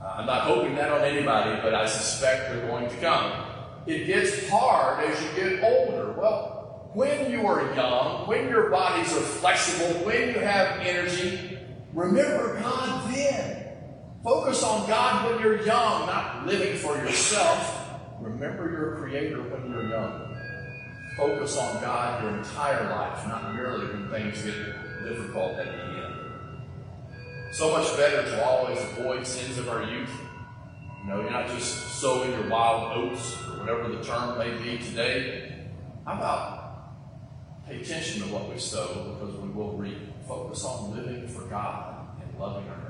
I'm 0.00 0.26
not 0.26 0.42
hoping 0.42 0.74
that 0.76 0.92
on 0.92 1.00
anybody, 1.00 1.58
but 1.62 1.74
I 1.74 1.86
suspect 1.86 2.50
they're 2.50 2.66
going 2.68 2.90
to 2.90 2.96
come. 2.96 3.32
It 3.86 4.06
gets 4.06 4.48
hard 4.50 5.04
as 5.04 5.20
you 5.22 5.28
get 5.34 5.64
older. 5.64 6.12
Well, 6.12 6.90
when 6.92 7.30
you 7.30 7.46
are 7.46 7.74
young, 7.74 8.26
when 8.26 8.48
your 8.48 8.68
bodies 8.68 9.10
are 9.16 9.20
flexible, 9.20 10.04
when 10.04 10.28
you 10.28 10.40
have 10.40 10.80
energy, 10.80 11.58
remember 11.94 12.60
God 12.60 13.14
then. 13.14 13.65
Focus 14.26 14.64
on 14.64 14.88
God 14.88 15.30
when 15.30 15.40
you're 15.40 15.64
young, 15.64 16.04
not 16.06 16.44
living 16.48 16.76
for 16.78 16.96
yourself. 16.96 17.92
Remember 18.20 18.68
your 18.68 18.96
Creator 18.96 19.40
when 19.42 19.70
you're 19.70 19.88
young. 19.88 20.36
Focus 21.16 21.56
on 21.56 21.80
God 21.80 22.24
your 22.24 22.36
entire 22.36 22.90
life, 22.90 23.24
not 23.28 23.54
merely 23.54 23.86
when 23.86 24.10
things 24.10 24.42
get 24.42 24.56
difficult 25.04 25.52
at 25.58 25.66
the 25.66 25.80
end. 25.80 26.14
So 27.52 27.70
much 27.70 27.96
better 27.96 28.24
to 28.24 28.44
always 28.44 28.80
avoid 28.80 29.24
sins 29.24 29.58
of 29.58 29.68
our 29.68 29.84
youth. 29.84 30.10
You 31.02 31.08
know, 31.08 31.20
you're 31.20 31.30
not 31.30 31.46
just 31.46 32.00
sowing 32.00 32.32
your 32.32 32.48
wild 32.48 32.98
oats 32.98 33.36
or 33.46 33.60
whatever 33.60 33.88
the 33.90 34.02
term 34.02 34.36
may 34.38 34.60
be 34.60 34.82
today. 34.82 35.68
How 36.04 36.14
about 36.14 36.88
pay 37.68 37.80
attention 37.80 38.22
to 38.22 38.34
what 38.34 38.52
we 38.52 38.58
sow 38.58 39.16
because 39.20 39.36
we 39.36 39.50
will 39.50 39.74
reap. 39.74 39.98
Focus 40.26 40.64
on 40.64 40.96
living 40.96 41.28
for 41.28 41.42
God 41.42 42.08
and 42.20 42.40
loving 42.40 42.68
our. 42.68 42.85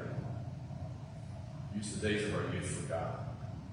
Use 1.77 1.93
the 1.97 2.09
days 2.09 2.25
of 2.25 2.35
our 2.35 2.55
youth 2.55 2.65
for 2.65 2.89
God. 2.89 3.19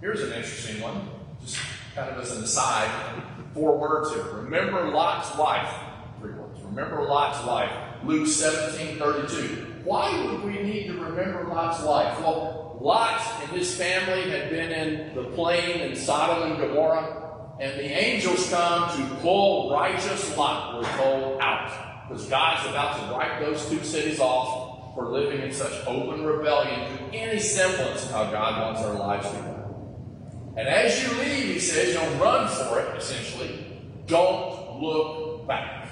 Here's 0.01 0.21
an 0.21 0.33
interesting 0.33 0.81
one, 0.81 1.07
just 1.41 1.57
kind 1.95 2.09
of 2.09 2.21
as 2.21 2.35
an 2.35 2.43
aside. 2.43 3.23
Four 3.53 3.77
words 3.77 4.11
here. 4.13 4.23
Remember 4.23 4.89
Lot's 4.89 5.37
wife. 5.37 5.73
Three 6.19 6.33
words. 6.33 6.59
Remember 6.63 7.03
Lot's 7.03 7.45
wife. 7.47 7.71
Luke 8.03 8.27
17 8.27 8.97
32. 8.97 9.83
Why 9.85 10.25
would 10.25 10.43
we 10.43 10.61
need 10.61 10.87
to 10.87 10.99
remember 10.99 11.45
Lot's 11.45 11.81
life? 11.83 12.19
Well, 12.19 12.77
Lot 12.81 13.21
and 13.41 13.51
his 13.51 13.73
family 13.73 14.29
had 14.29 14.49
been 14.49 14.71
in 14.71 15.15
the 15.15 15.23
plain 15.35 15.79
in 15.79 15.95
Sodom 15.95 16.51
and 16.51 16.59
Gomorrah, 16.59 17.55
and 17.61 17.79
the 17.79 17.85
angels 17.85 18.49
come 18.49 18.97
to 18.97 19.15
pull 19.21 19.71
righteous 19.71 20.35
Lot, 20.35 20.75
we're 20.75 20.97
told, 20.97 21.39
out. 21.39 22.09
Because 22.09 22.27
God's 22.27 22.69
about 22.69 22.99
to 22.99 23.13
wipe 23.13 23.39
those 23.39 23.69
two 23.69 23.81
cities 23.81 24.19
off 24.19 24.72
for 24.93 25.09
living 25.09 25.41
in 25.41 25.51
such 25.51 25.85
open 25.87 26.23
rebellion 26.23 26.97
to 26.97 27.15
any 27.15 27.39
semblance 27.39 28.05
of 28.05 28.11
how 28.11 28.31
God 28.31 28.61
wants 28.61 28.81
our 28.81 28.93
lives 28.93 29.29
to 29.29 29.35
go. 29.35 30.53
And 30.55 30.67
as 30.67 31.01
you 31.03 31.09
leave, 31.17 31.53
he 31.55 31.59
says, 31.59 31.95
don't 31.95 32.19
run 32.19 32.47
for 32.47 32.79
it, 32.79 32.95
essentially. 32.97 33.65
Don't 34.05 34.79
look 34.79 35.47
back. 35.47 35.89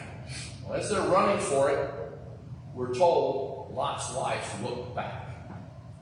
Well, 0.63 0.79
as 0.79 0.89
they're 0.89 1.01
running 1.01 1.39
for 1.39 1.71
it, 1.71 1.91
we're 2.73 2.93
told 2.93 3.73
Lot's 3.73 4.13
wife 4.13 4.61
looked 4.63 4.95
back. 4.95 5.29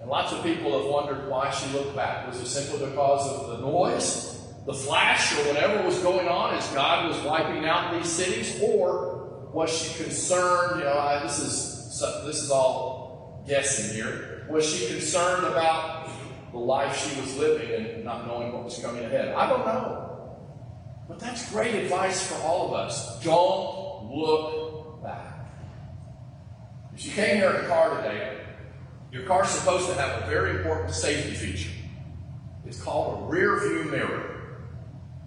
And 0.01 0.09
lots 0.09 0.33
of 0.33 0.43
people 0.43 0.77
have 0.77 0.89
wondered 0.89 1.29
why 1.29 1.51
she 1.51 1.71
looked 1.71 1.95
back. 1.95 2.27
Was 2.27 2.39
it 2.39 2.47
simply 2.47 2.89
because 2.89 3.27
of 3.31 3.47
the 3.49 3.57
noise, 3.65 4.45
the 4.65 4.73
flash, 4.73 5.33
or 5.37 5.47
whatever 5.47 5.83
was 5.83 5.97
going 5.99 6.27
on 6.27 6.53
as 6.55 6.67
God 6.69 7.09
was 7.09 7.19
wiping 7.23 7.65
out 7.65 7.93
these 7.93 8.09
cities? 8.09 8.59
Or 8.61 9.49
was 9.53 9.69
she 9.71 10.03
concerned? 10.03 10.79
You 10.79 10.85
know, 10.85 10.95
ah, 10.97 11.19
this 11.23 11.39
is 11.39 11.68
this 12.25 12.41
is 12.41 12.51
all 12.51 13.43
guessing 13.47 13.95
here. 13.95 14.45
Was 14.49 14.65
she 14.65 14.87
concerned 14.87 15.45
about 15.45 16.09
the 16.51 16.57
life 16.57 16.97
she 16.97 17.19
was 17.19 17.37
living 17.37 17.71
and 17.71 18.03
not 18.03 18.27
knowing 18.27 18.51
what 18.51 18.63
was 18.63 18.79
coming 18.79 19.03
ahead? 19.03 19.33
I 19.33 19.49
don't 19.49 19.65
know. 19.65 20.37
But 21.07 21.19
that's 21.19 21.51
great 21.51 21.75
advice 21.75 22.27
for 22.27 22.35
all 22.43 22.67
of 22.67 22.73
us. 22.73 23.23
Don't 23.23 24.11
look 24.11 25.01
back. 25.03 25.49
If 26.93 27.05
you 27.05 27.11
came 27.11 27.37
here 27.37 27.51
in 27.51 27.65
a 27.65 27.67
car 27.67 27.97
today, 27.97 28.41
your 29.11 29.23
car's 29.23 29.49
supposed 29.49 29.87
to 29.87 29.95
have 29.95 30.23
a 30.23 30.27
very 30.27 30.57
important 30.57 30.93
safety 30.93 31.33
feature. 31.33 31.71
It's 32.65 32.81
called 32.81 33.23
a 33.23 33.25
rear 33.25 33.59
view 33.59 33.91
mirror. 33.91 34.61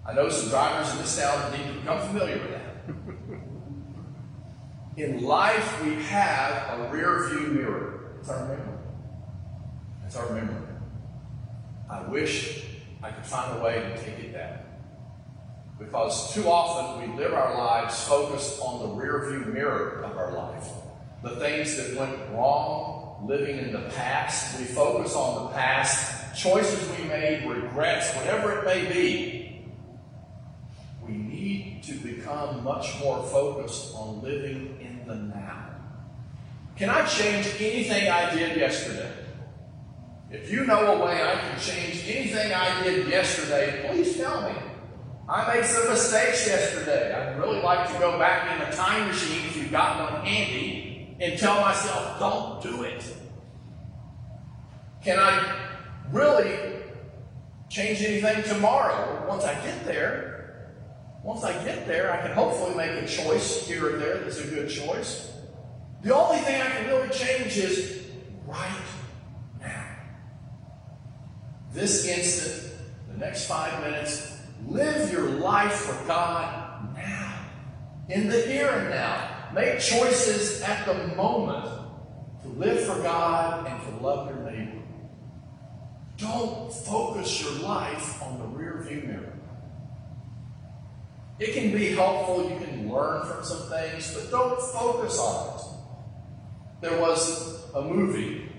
I 0.05 0.13
know 0.13 0.29
some 0.29 0.49
drivers 0.49 0.91
in 0.93 0.99
this 0.99 1.19
town 1.19 1.51
need 1.51 1.67
to 1.67 1.73
become 1.79 2.07
familiar 2.07 2.37
with 2.37 2.51
that. 2.51 2.63
In 4.97 5.23
life, 5.23 5.83
we 5.83 5.95
have 6.03 6.79
a 6.79 6.91
rear 6.91 7.29
view 7.29 7.47
mirror. 7.47 8.15
It's 8.19 8.29
our 8.29 8.47
memory. 8.47 8.77
It's 10.05 10.15
our 10.15 10.29
memory. 10.31 10.61
I 11.89 12.03
wish 12.03 12.65
I 13.01 13.11
could 13.11 13.25
find 13.25 13.59
a 13.59 13.63
way 13.63 13.75
to 13.75 13.97
take 13.97 14.19
it 14.19 14.33
down. 14.33 14.59
Because 15.79 16.33
too 16.33 16.47
often 16.47 17.01
we 17.01 17.17
live 17.17 17.33
our 17.33 17.57
lives 17.57 18.03
focused 18.03 18.61
on 18.61 18.79
the 18.79 18.95
rear 18.95 19.29
view 19.29 19.51
mirror 19.51 20.03
of 20.03 20.17
our 20.17 20.31
life. 20.31 20.69
The 21.23 21.37
things 21.37 21.75
that 21.77 21.97
went 21.97 22.17
wrong, 22.31 23.25
living 23.27 23.57
in 23.57 23.73
the 23.73 23.89
past. 23.95 24.59
We 24.59 24.65
focus 24.65 25.15
on 25.15 25.45
the 25.45 25.51
past, 25.51 26.35
choices 26.35 26.89
we 26.97 27.05
made, 27.05 27.49
regrets, 27.49 28.13
whatever 28.15 28.59
it 28.59 28.65
may 28.65 28.91
be. 28.91 29.42
To 31.83 31.93
become 31.95 32.63
much 32.63 32.97
more 33.01 33.21
focused 33.23 33.93
on 33.93 34.21
living 34.21 34.77
in 34.79 35.05
the 35.05 35.15
now. 35.15 35.65
Can 36.77 36.89
I 36.89 37.05
change 37.05 37.45
anything 37.59 38.09
I 38.09 38.33
did 38.33 38.55
yesterday? 38.55 39.11
If 40.31 40.49
you 40.49 40.65
know 40.65 40.93
a 40.93 41.05
way 41.05 41.21
I 41.21 41.35
can 41.41 41.59
change 41.59 42.07
anything 42.07 42.53
I 42.53 42.83
did 42.83 43.07
yesterday, 43.09 43.85
please 43.87 44.15
tell 44.15 44.49
me. 44.49 44.55
I 45.27 45.53
made 45.53 45.65
some 45.65 45.89
mistakes 45.89 46.47
yesterday. 46.47 47.13
I'd 47.13 47.37
really 47.37 47.61
like 47.61 47.91
to 47.91 47.99
go 47.99 48.17
back 48.17 48.55
in 48.55 48.67
a 48.67 48.71
time 48.71 49.07
machine 49.07 49.45
if 49.45 49.57
you've 49.57 49.71
got 49.71 50.11
one 50.11 50.25
handy 50.25 51.15
and 51.19 51.37
tell 51.37 51.59
myself, 51.59 52.17
don't 52.17 52.63
do 52.63 52.83
it? 52.83 53.13
Can 55.03 55.19
I 55.19 55.67
really 56.11 56.57
change 57.69 58.01
anything 58.01 58.41
tomorrow? 58.43 59.25
Once 59.27 59.43
I 59.43 59.53
get 59.55 59.85
there, 59.85 60.32
once 61.23 61.43
I 61.45 61.53
get 61.63 61.87
there, 61.87 62.11
I 62.11 62.21
can 62.21 62.31
hopefully 62.33 62.75
make 62.75 62.91
a 63.01 63.07
choice 63.07 63.65
here 63.65 63.95
or 63.95 63.97
there 63.97 64.17
that's 64.19 64.39
a 64.39 64.47
good 64.47 64.69
choice. 64.69 65.31
The 66.01 66.13
only 66.13 66.39
thing 66.39 66.61
I 66.61 66.67
can 66.67 66.87
really 66.87 67.09
change 67.09 67.57
is 67.57 68.03
right 68.45 68.81
now. 69.61 69.85
This 71.71 72.05
instant, 72.05 72.73
the 73.09 73.17
next 73.17 73.47
five 73.47 73.81
minutes, 73.81 74.37
live 74.67 75.13
your 75.13 75.29
life 75.29 75.71
for 75.71 76.07
God 76.07 76.93
now, 76.93 77.45
in 78.09 78.27
the 78.27 78.41
here 78.41 78.69
and 78.69 78.89
now. 78.89 79.29
Make 79.53 79.79
choices 79.79 80.61
at 80.61 80.85
the 80.85 81.15
moment 81.15 81.69
to 82.41 82.49
live 82.49 82.81
for 82.85 83.01
God 83.01 83.67
and 83.67 83.81
to 83.83 84.03
love 84.03 84.27
your 84.27 84.51
neighbor. 84.51 84.81
Don't 86.17 86.73
focus 86.73 87.41
your 87.41 87.53
life 87.61 88.21
on 88.21 88.39
the 88.39 88.45
rear 88.45 88.83
view 88.85 89.03
mirror. 89.07 89.32
It 91.39 91.53
can 91.53 91.71
be 91.71 91.89
helpful, 91.89 92.49
you 92.49 92.57
can 92.57 92.91
learn 92.91 93.25
from 93.25 93.43
some 93.43 93.69
things, 93.69 94.13
but 94.13 94.29
don't 94.29 94.61
focus 94.61 95.19
on 95.19 95.57
it. 95.57 95.61
There 96.81 97.01
was 97.01 97.65
a 97.73 97.81
movie 97.81 98.49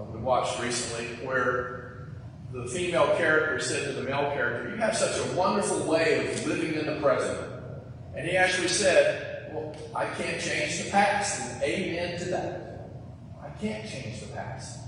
uh, 0.00 0.04
we 0.04 0.18
watched 0.18 0.60
recently 0.60 1.06
where 1.26 2.12
the 2.52 2.66
female 2.66 3.16
character 3.16 3.60
said 3.60 3.86
to 3.86 3.92
the 3.92 4.02
male 4.02 4.30
character, 4.32 4.70
You 4.70 4.76
have 4.76 4.96
such 4.96 5.18
a 5.18 5.36
wonderful 5.36 5.86
way 5.86 6.32
of 6.32 6.46
living 6.46 6.74
in 6.74 6.86
the 6.86 7.00
present. 7.00 7.38
And 8.16 8.28
he 8.28 8.36
actually 8.36 8.68
said, 8.68 9.52
well, 9.52 9.74
I 9.94 10.06
can't 10.06 10.40
change 10.40 10.82
the 10.82 10.90
past. 10.90 11.40
And 11.40 11.62
amen 11.62 12.18
to 12.18 12.24
that. 12.26 12.90
I 13.42 13.48
can't 13.60 13.88
change 13.88 14.20
the 14.20 14.28
past. 14.28 14.80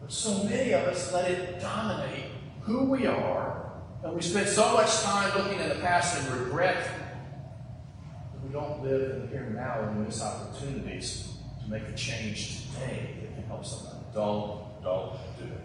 But 0.00 0.12
so 0.12 0.44
many 0.44 0.72
of 0.72 0.82
us 0.84 1.12
let 1.12 1.30
it 1.30 1.60
dominate 1.60 2.26
who 2.60 2.84
we 2.84 3.06
are, 3.06 3.63
and 4.04 4.14
we 4.14 4.20
spend 4.20 4.46
so 4.46 4.74
much 4.74 5.00
time 5.00 5.36
looking 5.36 5.58
in 5.58 5.68
the 5.70 5.76
past 5.76 6.18
and 6.18 6.40
regret 6.40 6.84
that 6.84 8.44
we 8.46 8.52
don't 8.52 8.82
live 8.82 9.10
in 9.12 9.22
the 9.22 9.26
here 9.28 9.44
and 9.44 9.54
now 9.54 9.80
and 9.80 10.04
miss 10.04 10.22
opportunities 10.22 11.38
to 11.62 11.70
make 11.70 11.82
a 11.88 11.94
change 11.94 12.70
today 12.74 13.16
that 13.22 13.34
can 13.34 13.44
help 13.44 13.64
somebody. 13.64 13.96
Don't, 14.12 14.82
don't 14.82 15.16
do 15.38 15.44
it. 15.44 15.60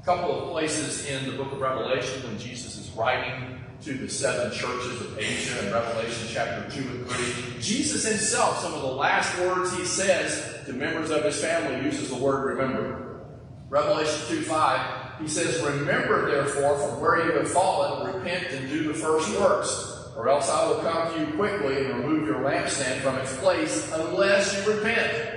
A 0.00 0.04
couple 0.06 0.40
of 0.40 0.50
places 0.52 1.06
in 1.06 1.26
the 1.26 1.36
book 1.36 1.52
of 1.52 1.60
Revelation 1.60 2.22
when 2.22 2.38
Jesus 2.38 2.78
is 2.78 2.90
writing 2.92 3.60
to 3.82 3.92
the 3.92 4.08
seven 4.08 4.50
churches 4.52 5.02
of 5.02 5.18
Asia 5.18 5.66
in 5.66 5.72
Revelation 5.72 6.28
chapter 6.30 6.70
2 6.70 6.88
and 6.88 7.06
3. 7.06 7.60
Jesus 7.60 8.08
himself, 8.08 8.58
some 8.60 8.72
of 8.72 8.80
the 8.80 8.86
last 8.86 9.38
words 9.40 9.76
he 9.76 9.84
says 9.84 10.64
to 10.64 10.72
members 10.72 11.10
of 11.10 11.24
his 11.24 11.38
family, 11.38 11.84
uses 11.84 12.08
the 12.08 12.16
word 12.16 12.56
remember. 12.56 13.26
Revelation 13.68 14.18
2 14.28 14.42
5, 14.42 15.05
he 15.20 15.28
says, 15.28 15.62
Remember 15.62 16.30
therefore 16.30 16.78
from 16.78 17.00
where 17.00 17.24
you 17.24 17.32
have 17.32 17.50
fallen, 17.50 18.14
repent 18.14 18.46
and 18.50 18.68
do 18.68 18.84
the 18.84 18.94
first 18.94 19.30
works, 19.38 20.10
or 20.16 20.28
else 20.28 20.48
I 20.48 20.66
will 20.68 20.78
come 20.78 21.14
to 21.14 21.20
you 21.20 21.26
quickly 21.36 21.84
and 21.84 22.04
remove 22.04 22.26
your 22.26 22.36
lampstand 22.36 23.00
from 23.00 23.16
its 23.16 23.36
place 23.38 23.92
unless 23.92 24.54
you 24.66 24.72
repent. 24.72 25.32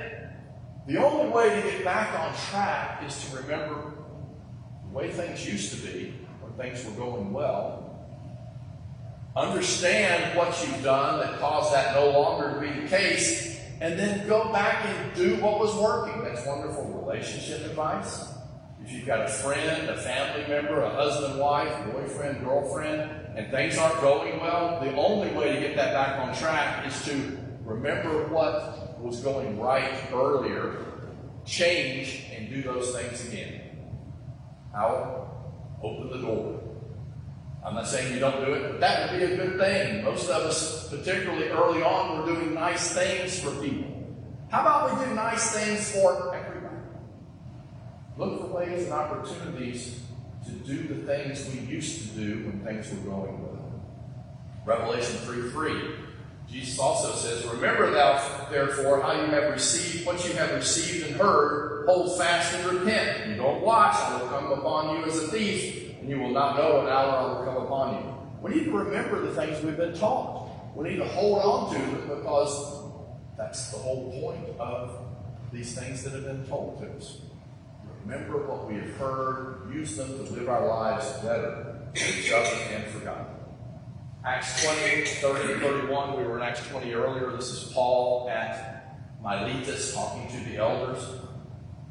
The 0.87 0.97
only 0.97 1.29
way 1.29 1.61
to 1.61 1.69
get 1.69 1.83
back 1.83 2.17
on 2.19 2.35
track 2.49 3.03
is 3.05 3.29
to 3.29 3.37
remember 3.37 3.93
the 4.87 4.97
way 4.97 5.11
things 5.11 5.47
used 5.47 5.75
to 5.75 5.87
be 5.87 6.13
when 6.41 6.53
things 6.53 6.83
were 6.85 6.91
going 6.91 7.31
well 7.31 7.89
Understand 9.35 10.35
what 10.35 10.47
you've 10.65 10.83
done 10.83 11.19
that 11.19 11.39
caused 11.39 11.73
that 11.73 11.95
no 11.95 12.09
longer 12.09 12.55
to 12.55 12.59
be 12.59 12.81
the 12.81 12.87
case, 12.87 13.59
and 13.79 13.97
then 13.97 14.27
go 14.27 14.51
back 14.51 14.85
and 14.85 15.15
do 15.15 15.35
what 15.35 15.59
was 15.59 15.73
working. 15.75 16.23
That's 16.23 16.45
wonderful 16.45 16.85
relationship 17.05 17.65
advice. 17.65 18.27
If 18.89 18.95
you've 18.95 19.05
got 19.05 19.21
a 19.21 19.27
friend, 19.27 19.87
a 19.87 19.97
family 19.97 20.47
member, 20.47 20.81
a 20.81 20.89
husband, 20.89 21.39
wife, 21.39 21.71
boyfriend, 21.93 22.43
girlfriend, 22.43 23.01
and 23.37 23.51
things 23.51 23.77
aren't 23.77 24.01
going 24.01 24.39
well, 24.39 24.79
the 24.81 24.91
only 24.95 25.31
way 25.33 25.53
to 25.53 25.59
get 25.59 25.75
that 25.75 25.93
back 25.93 26.17
on 26.17 26.35
track 26.35 26.87
is 26.87 27.05
to 27.05 27.37
remember 27.63 28.25
what 28.29 28.99
was 28.99 29.19
going 29.19 29.59
right 29.59 29.93
earlier, 30.11 30.87
change, 31.45 32.23
and 32.35 32.49
do 32.49 32.63
those 32.63 32.95
things 32.95 33.27
again. 33.27 33.61
How? 34.73 35.37
Open 35.83 36.09
the 36.09 36.25
door. 36.25 36.59
I'm 37.63 37.75
not 37.75 37.85
saying 37.85 38.11
you 38.11 38.19
don't 38.19 38.43
do 38.43 38.53
it, 38.53 38.71
but 38.71 38.79
that 38.79 39.11
would 39.11 39.19
be 39.19 39.25
a 39.25 39.37
good 39.37 39.59
thing. 39.59 40.03
Most 40.03 40.31
of 40.31 40.41
us, 40.41 40.89
particularly 40.89 41.49
early 41.49 41.83
on, 41.83 42.17
we're 42.17 42.33
doing 42.33 42.55
nice 42.55 42.91
things 42.91 43.39
for 43.39 43.51
people. 43.61 43.99
How 44.49 44.61
about 44.61 44.97
we 44.97 45.05
do 45.05 45.13
nice 45.13 45.51
things 45.51 45.91
for 45.91 46.33
and 48.67 48.91
opportunities 48.91 50.01
to 50.45 50.51
do 50.51 50.93
the 50.93 50.95
things 51.05 51.49
we 51.53 51.59
used 51.61 52.01
to 52.01 52.19
do 52.19 52.45
when 52.45 52.59
things 52.59 52.89
were 52.91 53.09
going 53.09 53.41
well. 53.41 53.81
Revelation 54.65 55.17
3 55.17 55.49
3. 55.51 55.81
Jesus 56.49 56.79
also 56.79 57.13
says, 57.13 57.45
Remember 57.45 57.91
thou 57.91 58.47
therefore 58.49 59.01
how 59.01 59.13
you 59.13 59.27
have 59.27 59.51
received 59.51 60.05
what 60.05 60.25
you 60.27 60.33
have 60.33 60.51
received 60.53 61.07
and 61.07 61.15
heard, 61.15 61.85
hold 61.85 62.17
fast 62.17 62.55
and 62.55 62.79
repent. 62.79 63.29
You 63.29 63.35
don't 63.35 63.61
watch, 63.61 63.95
I 63.95 64.19
will 64.19 64.27
come 64.29 64.51
upon 64.51 64.97
you 64.97 65.05
as 65.05 65.17
a 65.17 65.27
thief 65.27 65.95
and 66.01 66.09
you 66.09 66.19
will 66.19 66.31
not 66.31 66.57
know 66.57 66.81
an 66.81 66.87
hour 66.87 67.35
will 67.35 67.45
come 67.45 67.63
upon 67.63 67.95
you. 67.95 68.15
We 68.41 68.55
need 68.55 68.65
to 68.65 68.71
remember 68.71 69.21
the 69.21 69.33
things 69.33 69.63
we've 69.63 69.77
been 69.77 69.93
taught. 69.93 70.75
We 70.75 70.89
need 70.89 70.97
to 70.97 71.07
hold 71.07 71.39
on 71.39 71.73
to 71.73 71.79
them 71.79 72.17
because 72.17 72.83
that's 73.37 73.71
the 73.71 73.77
whole 73.77 74.11
point 74.19 74.59
of 74.59 74.91
these 75.51 75.77
things 75.77 76.03
that 76.03 76.13
have 76.13 76.25
been 76.25 76.45
told 76.47 76.79
to 76.79 76.89
us. 76.93 77.21
Remember 78.09 78.37
what 78.47 78.67
we 78.67 78.73
have 78.75 78.89
heard, 78.95 79.71
use 79.71 79.95
them 79.95 80.07
to 80.07 80.33
live 80.33 80.49
our 80.49 80.67
lives 80.67 81.11
better 81.21 81.89
for 81.93 82.19
each 82.19 82.31
other 82.31 82.55
and 82.73 82.85
for 82.85 83.05
God. 83.05 83.27
Acts 84.25 84.63
20, 84.65 85.05
30, 85.05 85.59
31, 85.59 86.17
we 86.17 86.23
were 86.23 86.37
in 86.37 86.43
Acts 86.43 86.67
20 86.67 86.91
earlier. 86.93 87.31
This 87.35 87.51
is 87.51 87.71
Paul 87.71 88.27
at 88.27 88.97
Miletus 89.21 89.93
talking 89.93 90.27
to 90.27 90.49
the 90.49 90.57
elders 90.57 91.03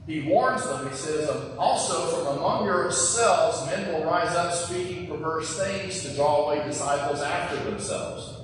he 0.08 0.22
warns 0.22 0.64
them, 0.64 0.88
he 0.88 0.96
says, 0.96 1.28
um, 1.28 1.58
Also 1.58 2.24
from 2.24 2.38
among 2.38 2.64
yourselves 2.64 3.66
men 3.66 3.92
will 3.92 4.10
rise 4.10 4.34
up 4.34 4.54
speaking 4.54 5.06
perverse 5.06 5.58
things 5.58 6.02
to 6.02 6.14
draw 6.14 6.46
away 6.46 6.66
disciples 6.66 7.20
after 7.20 7.56
themselves. 7.64 8.40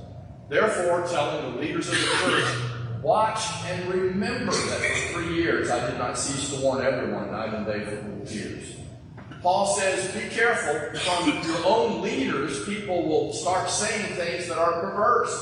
Therefore, 0.51 1.07
telling 1.09 1.55
the 1.55 1.61
leaders 1.63 1.89
of 1.89 1.95
the 1.95 2.01
church, 2.01 2.64
Watch 3.05 3.43
and 3.67 3.87
remember 3.93 4.51
that 4.51 4.81
for 4.81 5.13
three 5.13 5.35
years 5.35 5.71
I 5.71 5.91
did 5.91 5.99
not 5.99 6.17
cease 6.17 6.49
to 6.55 6.63
warn 6.63 6.83
everyone 6.83 7.31
night 7.31 7.53
and 7.53 7.67
day 7.67 7.81
with 7.81 8.27
tears. 8.27 8.77
Paul 9.43 9.67
says, 9.67 10.11
be 10.15 10.27
careful 10.35 10.99
from 11.01 11.43
your 11.47 11.67
own 11.67 12.01
leaders. 12.01 12.65
People 12.65 13.07
will 13.07 13.35
start 13.35 13.69
saying 13.69 14.15
things 14.15 14.49
that 14.49 14.57
are 14.57 14.81
perverse, 14.81 15.35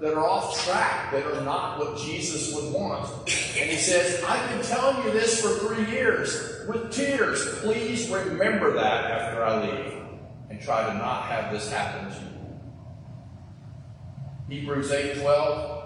that 0.00 0.14
are 0.14 0.26
off 0.26 0.64
track, 0.64 1.12
that 1.12 1.26
are 1.26 1.44
not 1.44 1.78
what 1.78 1.98
Jesus 1.98 2.54
would 2.54 2.72
want. 2.72 3.06
And 3.28 3.70
he 3.70 3.76
says, 3.76 4.24
I've 4.24 4.48
been 4.48 4.62
telling 4.62 5.04
you 5.04 5.12
this 5.12 5.42
for 5.42 5.50
three 5.66 5.84
years 5.92 6.66
with 6.66 6.90
tears. 6.90 7.58
Please 7.58 8.08
remember 8.08 8.72
that 8.72 9.04
after 9.10 9.44
I 9.44 9.60
leave 9.66 9.98
and 10.48 10.58
try 10.62 10.90
to 10.90 10.94
not 10.94 11.24
have 11.24 11.52
this 11.52 11.70
happen 11.70 12.10
to 12.10 12.16
you. 14.48 14.60
Hebrews 14.60 14.90
8 14.90 15.20
12. 15.20 15.81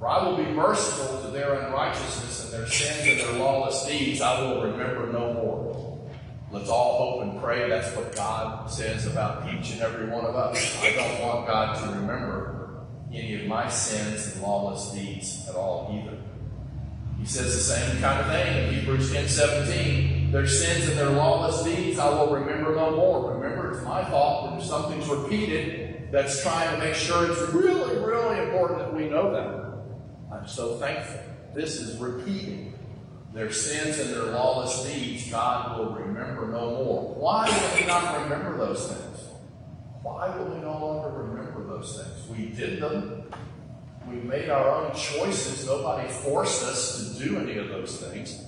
For 0.00 0.08
I 0.08 0.26
will 0.26 0.38
be 0.38 0.50
merciful 0.50 1.20
to 1.20 1.28
their 1.28 1.52
unrighteousness 1.60 2.44
and 2.44 2.52
their 2.54 2.66
sins 2.66 3.06
and 3.06 3.20
their 3.20 3.38
lawless 3.38 3.86
deeds. 3.86 4.22
I 4.22 4.40
will 4.40 4.62
remember 4.62 5.12
no 5.12 5.34
more. 5.34 6.00
Let's 6.50 6.70
all 6.70 6.96
hope 6.98 7.22
and 7.22 7.40
pray 7.40 7.68
that's 7.68 7.94
what 7.94 8.16
God 8.16 8.70
says 8.70 9.06
about 9.06 9.52
each 9.52 9.72
and 9.72 9.82
every 9.82 10.08
one 10.08 10.24
of 10.24 10.34
us. 10.34 10.82
I 10.82 10.92
don't 10.94 11.20
want 11.20 11.46
God 11.46 11.78
to 11.80 11.98
remember 12.00 12.86
any 13.12 13.42
of 13.42 13.46
my 13.46 13.68
sins 13.68 14.32
and 14.32 14.42
lawless 14.42 14.90
deeds 14.92 15.46
at 15.46 15.54
all 15.54 15.90
either. 15.92 16.16
He 17.18 17.26
says 17.26 17.54
the 17.54 17.74
same 17.74 18.00
kind 18.00 18.20
of 18.20 18.26
thing 18.28 18.68
in 18.68 18.74
Hebrews 18.74 19.12
10 19.12 19.28
17. 19.28 20.32
Their 20.32 20.46
sins 20.46 20.88
and 20.88 20.98
their 20.98 21.10
lawless 21.10 21.62
deeds 21.62 21.98
I 21.98 22.08
will 22.08 22.34
remember 22.34 22.74
no 22.74 22.96
more. 22.96 23.34
Remember, 23.34 23.74
it's 23.74 23.84
my 23.84 24.02
fault 24.08 24.58
if 24.58 24.64
something's 24.66 25.06
repeated, 25.08 26.08
that's 26.10 26.42
trying 26.42 26.74
to 26.74 26.82
make 26.82 26.94
sure 26.94 27.30
it's 27.30 27.52
really, 27.52 27.98
really 27.98 28.42
important 28.44 28.78
that 28.78 28.94
we 28.94 29.06
know 29.06 29.30
that. 29.32 29.69
I'm 30.40 30.48
so 30.48 30.76
thankful. 30.78 31.20
This 31.54 31.82
is 31.82 31.98
repeating 31.98 32.72
their 33.34 33.52
sins 33.52 33.98
and 33.98 34.10
their 34.10 34.32
lawless 34.32 34.86
deeds. 34.86 35.30
God 35.30 35.78
will 35.78 35.92
remember 35.92 36.46
no 36.46 36.70
more. 36.70 37.14
Why 37.14 37.46
will 37.46 37.76
He 37.76 37.86
not 37.86 38.22
remember 38.22 38.56
those 38.56 38.90
things? 38.90 39.28
Why 40.02 40.34
will 40.34 40.46
we 40.46 40.62
no 40.62 40.78
longer 40.78 41.10
remember 41.10 41.62
those 41.66 41.94
things? 42.02 42.26
We 42.38 42.46
did 42.56 42.80
them. 42.80 43.30
We 44.08 44.16
made 44.16 44.48
our 44.48 44.66
own 44.76 44.94
choices. 44.94 45.66
Nobody 45.66 46.08
forced 46.08 46.62
us 46.62 47.18
to 47.18 47.22
do 47.22 47.38
any 47.38 47.58
of 47.58 47.68
those 47.68 48.00
things. 48.00 48.42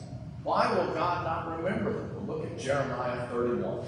Why 0.45 0.73
will 0.73 0.95
God 0.95 1.25
not 1.25 1.59
remember 1.59 1.93
them? 1.93 2.27
Well, 2.27 2.39
look 2.39 2.51
at 2.51 2.59
Jeremiah 2.59 3.29
31. 3.29 3.85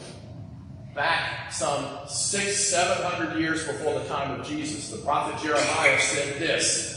Back 0.94 1.50
some 1.50 2.06
six, 2.06 2.58
seven 2.58 3.02
hundred 3.02 3.40
years 3.40 3.66
before 3.66 3.98
the 3.98 4.04
time 4.04 4.38
of 4.38 4.46
Jesus, 4.46 4.90
the 4.90 4.98
prophet 4.98 5.42
Jeremiah 5.42 5.98
said 5.98 6.38
this 6.38 6.93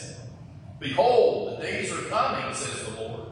Behold, 0.79 1.57
the 1.57 1.61
days 1.63 1.91
are 1.91 2.03
coming, 2.03 2.53
says 2.53 2.85
the 2.85 3.01
Lord, 3.01 3.29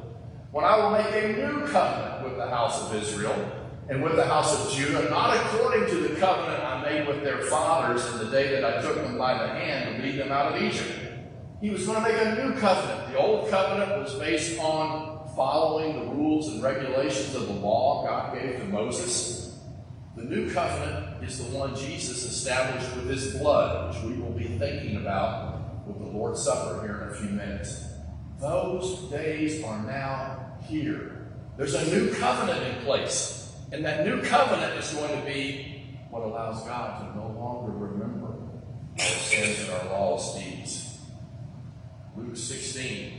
when 0.52 0.66
I 0.66 0.78
will 0.78 0.92
make 0.92 1.12
a 1.12 1.34
new 1.34 1.68
covenant 1.68 2.24
with 2.24 2.38
the 2.38 2.50
house 2.50 2.82
of 2.82 2.96
Israel 2.96 3.52
and 3.88 4.02
with 4.02 4.16
the 4.16 4.26
house 4.26 4.66
of 4.66 4.74
Judah, 4.74 5.10
not 5.10 5.36
according 5.36 5.88
to 5.90 6.08
the 6.08 6.20
covenant 6.20 6.64
I 6.64 6.82
made 6.82 7.08
with 7.08 7.24
their 7.24 7.42
fathers 7.44 8.06
in 8.14 8.18
the 8.20 8.32
day 8.32 8.50
that 8.50 8.66
I 8.66 8.82
took 8.82 8.96
them 8.96 9.18
by 9.18 9.34
the 9.38 9.48
hand 9.48 9.98
to 9.98 10.04
lead 10.04 10.18
them 10.18 10.32
out 10.32 10.56
of 10.56 10.62
Egypt. 10.62 10.92
He 11.62 11.70
was 11.70 11.86
going 11.86 12.04
to 12.04 12.10
make 12.10 12.20
a 12.20 12.36
new 12.36 12.60
covenant. 12.60 13.12
The 13.12 13.18
old 13.20 13.50
covenant 13.50 14.02
was 14.02 14.16
based 14.16 14.60
on 14.60 15.30
following 15.36 16.00
the 16.00 16.16
rules 16.16 16.48
and 16.48 16.64
regulations 16.64 17.36
of 17.36 17.48
the 17.48 17.54
law 17.54 18.06
God 18.06 18.34
gave 18.34 18.58
to 18.58 18.66
Moses. 18.66 19.60
The 20.16 20.24
new 20.24 20.50
covenant 20.52 21.24
is 21.24 21.38
the 21.38 21.58
one 21.58 21.76
Jesus 21.76 22.24
established 22.24 22.96
with 22.96 23.10
his 23.10 23.36
blood, 23.36 23.94
which 23.94 24.04
we 24.04 24.22
will 24.22 24.32
be 24.32 24.58
thinking 24.58 24.98
about 24.98 25.55
with 25.86 26.00
the 26.00 26.06
Lord's 26.06 26.44
Supper 26.44 26.82
here 26.82 27.02
in 27.04 27.10
a 27.10 27.14
few 27.14 27.30
minutes. 27.30 27.86
Those 28.40 29.10
days 29.10 29.64
are 29.64 29.82
now 29.84 30.58
here. 30.68 31.28
There's 31.58 31.74
a 31.74 31.86
new 31.86 32.14
covenant 32.14 32.62
in 32.64 32.84
place. 32.84 33.54
And 33.72 33.84
that 33.86 34.06
new 34.06 34.22
covenant 34.22 34.78
is 34.78 34.94
going 34.94 35.18
to 35.20 35.26
be 35.26 35.98
what 36.10 36.24
allows 36.24 36.64
God 36.64 37.02
to 37.02 37.18
no 37.18 37.28
longer 37.28 37.72
remember 37.72 38.34
our 39.00 39.06
sins 39.06 39.60
and 39.62 39.72
our 39.72 39.86
lawless 39.90 40.34
deeds. 40.36 40.98
Luke 42.16 42.38
16, 42.38 43.14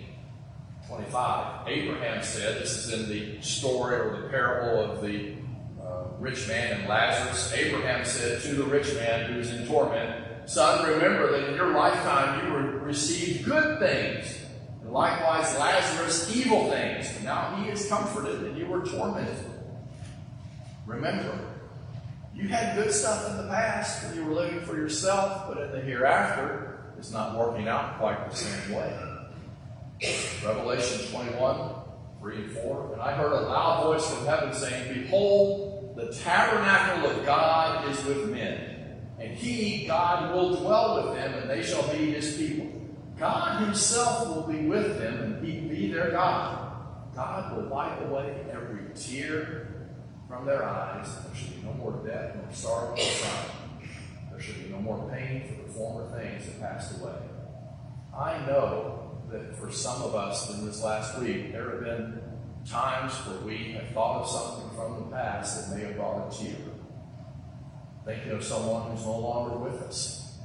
25. 0.88 1.68
Abraham 1.68 2.22
said, 2.22 2.62
this 2.62 2.76
is 2.76 2.92
in 2.92 3.08
the 3.08 3.42
story 3.42 3.96
or 3.96 4.22
the 4.22 4.28
parable 4.28 4.82
of 4.82 5.02
the 5.02 5.34
uh, 5.82 6.04
rich 6.18 6.48
man 6.48 6.80
and 6.80 6.88
Lazarus. 6.88 7.52
Abraham 7.52 8.04
said 8.04 8.40
to 8.42 8.54
the 8.54 8.64
rich 8.64 8.94
man 8.94 9.30
who 9.30 9.38
was 9.38 9.52
in 9.52 9.66
torment, 9.66 10.25
Son, 10.46 10.88
remember 10.88 11.32
that 11.32 11.48
in 11.48 11.56
your 11.56 11.72
lifetime 11.72 12.46
you 12.46 12.56
received 12.86 13.44
good 13.44 13.80
things, 13.80 14.38
and 14.80 14.92
likewise 14.92 15.58
Lazarus 15.58 16.34
evil 16.34 16.70
things. 16.70 17.14
And 17.16 17.24
now 17.24 17.56
he 17.56 17.68
is 17.68 17.88
comforted 17.88 18.42
and 18.44 18.56
you 18.56 18.66
were 18.66 18.86
tormented. 18.86 19.36
Remember, 20.86 21.36
you 22.32 22.46
had 22.46 22.76
good 22.76 22.92
stuff 22.92 23.28
in 23.28 23.38
the 23.38 23.48
past 23.48 24.04
when 24.04 24.16
you 24.16 24.24
were 24.24 24.34
living 24.34 24.60
for 24.60 24.76
yourself, 24.76 25.48
but 25.48 25.58
in 25.58 25.72
the 25.72 25.80
hereafter, 25.80 26.92
it's 26.96 27.10
not 27.10 27.36
working 27.36 27.66
out 27.66 27.98
quite 27.98 28.30
the 28.30 28.36
same 28.36 28.76
way. 28.76 28.96
Revelation 30.44 31.10
21, 31.10 31.70
3 32.20 32.36
and 32.36 32.50
4. 32.52 32.92
And 32.92 33.02
I 33.02 33.12
heard 33.12 33.32
a 33.32 33.40
loud 33.40 33.82
voice 33.82 34.08
from 34.08 34.26
heaven 34.26 34.52
saying, 34.52 34.94
Behold, 34.94 35.96
the 35.96 36.14
tabernacle 36.14 37.10
of 37.10 37.26
God 37.26 37.88
is 37.88 38.04
with 38.04 38.30
men 38.30 38.75
he, 39.36 39.86
God, 39.86 40.34
will 40.34 40.56
dwell 40.56 40.96
with 40.96 41.16
them, 41.16 41.34
and 41.34 41.50
they 41.50 41.62
shall 41.62 41.86
be 41.92 42.12
his 42.12 42.36
people. 42.36 42.72
God 43.18 43.62
himself 43.62 44.28
will 44.28 44.42
be 44.42 44.66
with 44.66 44.98
them, 44.98 45.22
and 45.22 45.46
he 45.46 45.60
be 45.60 45.92
their 45.92 46.10
God. 46.10 47.14
God 47.14 47.56
will 47.56 47.68
wipe 47.68 48.00
away 48.02 48.44
every 48.50 48.94
tear 48.94 49.88
from 50.28 50.44
their 50.44 50.64
eyes. 50.64 51.08
There 51.24 51.34
should 51.34 51.56
be 51.56 51.66
no 51.66 51.72
more 51.74 52.02
death, 52.06 52.36
nor 52.36 52.52
sorrow, 52.52 52.94
nor 52.94 52.96
crying. 52.96 53.90
There 54.30 54.40
should 54.40 54.64
be 54.64 54.70
no 54.70 54.80
more 54.80 55.10
pain 55.10 55.44
for 55.48 55.62
the 55.62 55.72
former 55.72 56.18
things 56.18 56.46
that 56.46 56.60
passed 56.60 57.00
away. 57.00 57.14
I 58.14 58.38
know 58.46 59.20
that 59.30 59.56
for 59.56 59.70
some 59.70 60.02
of 60.02 60.14
us 60.14 60.50
in 60.54 60.66
this 60.66 60.82
last 60.82 61.18
week, 61.18 61.52
there 61.52 61.70
have 61.70 61.80
been 61.80 62.22
times 62.66 63.12
where 63.26 63.40
we 63.40 63.72
have 63.72 63.88
thought 63.90 64.22
of 64.22 64.28
something 64.28 64.76
from 64.76 64.96
the 64.96 65.16
past 65.16 65.70
that 65.70 65.76
may 65.76 65.84
have 65.84 65.96
brought 65.96 66.32
a 66.32 66.36
tear 66.36 66.65
thinking 68.06 68.30
of 68.30 68.44
someone 68.44 68.90
who's 68.90 69.04
no 69.04 69.18
longer 69.18 69.56
with 69.56 69.82
us. 69.82 70.38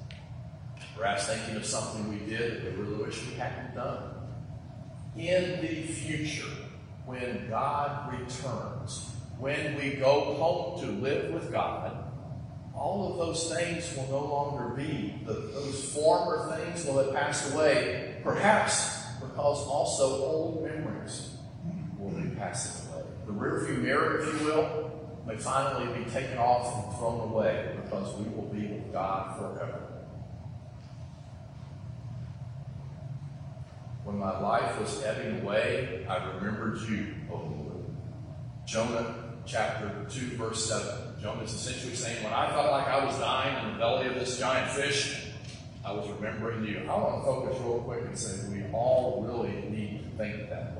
Perhaps 0.97 1.27
thinking 1.27 1.55
of 1.55 1.65
something 1.65 2.09
we 2.09 2.25
did 2.25 2.65
that 2.65 2.75
we 2.75 2.83
really 2.83 3.03
wish 3.03 3.25
we 3.27 3.35
hadn't 3.35 3.75
done. 3.75 4.15
In 5.15 5.61
the 5.61 5.83
future, 5.83 6.49
when 7.05 7.47
God 7.49 8.13
returns, 8.13 9.11
when 9.37 9.75
we 9.75 9.91
go 9.91 10.33
home 10.33 10.81
to 10.81 10.87
live 10.87 11.31
with 11.31 11.51
God, 11.51 12.03
all 12.75 13.11
of 13.11 13.17
those 13.17 13.53
things 13.53 13.95
will 13.95 14.07
no 14.07 14.25
longer 14.25 14.75
be. 14.75 15.21
The, 15.25 15.33
those 15.33 15.93
former 15.93 16.55
things 16.55 16.85
will 16.85 16.97
have 17.03 17.13
passed 17.13 17.53
away, 17.53 18.21
perhaps 18.23 19.05
because 19.19 19.67
also 19.67 20.23
old 20.23 20.63
memories 20.63 21.37
will 21.99 22.09
be 22.09 22.29
passing 22.35 22.91
away. 22.91 23.03
The 23.27 23.33
rearview 23.33 23.83
mirror, 23.83 24.19
if 24.19 24.41
you 24.41 24.47
will, 24.47 25.00
may 25.25 25.37
finally 25.37 26.03
be 26.03 26.09
taken 26.09 26.37
off 26.37 26.85
and 26.85 26.97
thrown 26.97 27.29
away 27.29 27.75
because 27.83 28.15
we 28.17 28.25
will 28.33 28.49
be 28.49 28.67
with 28.67 28.91
God 28.91 29.37
forever. 29.37 29.91
When 34.03 34.17
my 34.17 34.39
life 34.39 34.79
was 34.79 35.03
ebbing 35.03 35.41
away, 35.41 36.05
I 36.09 36.33
remembered 36.33 36.79
you, 36.89 37.15
O 37.31 37.35
Lord. 37.35 37.85
Jonah 38.65 39.15
chapter 39.45 40.05
2, 40.09 40.37
verse 40.37 40.67
7. 40.67 41.21
Jonah 41.21 41.43
is 41.43 41.53
essentially 41.53 41.95
saying, 41.95 42.23
When 42.23 42.33
I 42.33 42.49
felt 42.49 42.71
like 42.71 42.87
I 42.87 43.05
was 43.05 43.17
dying 43.19 43.63
in 43.65 43.73
the 43.73 43.79
belly 43.79 44.07
of 44.07 44.15
this 44.15 44.39
giant 44.39 44.71
fish, 44.71 45.27
I 45.85 45.91
was 45.91 46.09
remembering 46.09 46.65
you. 46.65 46.79
I 46.89 46.95
want 46.95 47.21
to 47.21 47.25
focus 47.25 47.59
real 47.61 47.79
quick 47.79 48.05
and 48.05 48.17
say 48.17 48.47
we 48.49 48.63
all 48.71 49.23
really 49.23 49.69
need 49.69 50.03
to 50.03 50.17
think 50.17 50.49
that. 50.49 50.70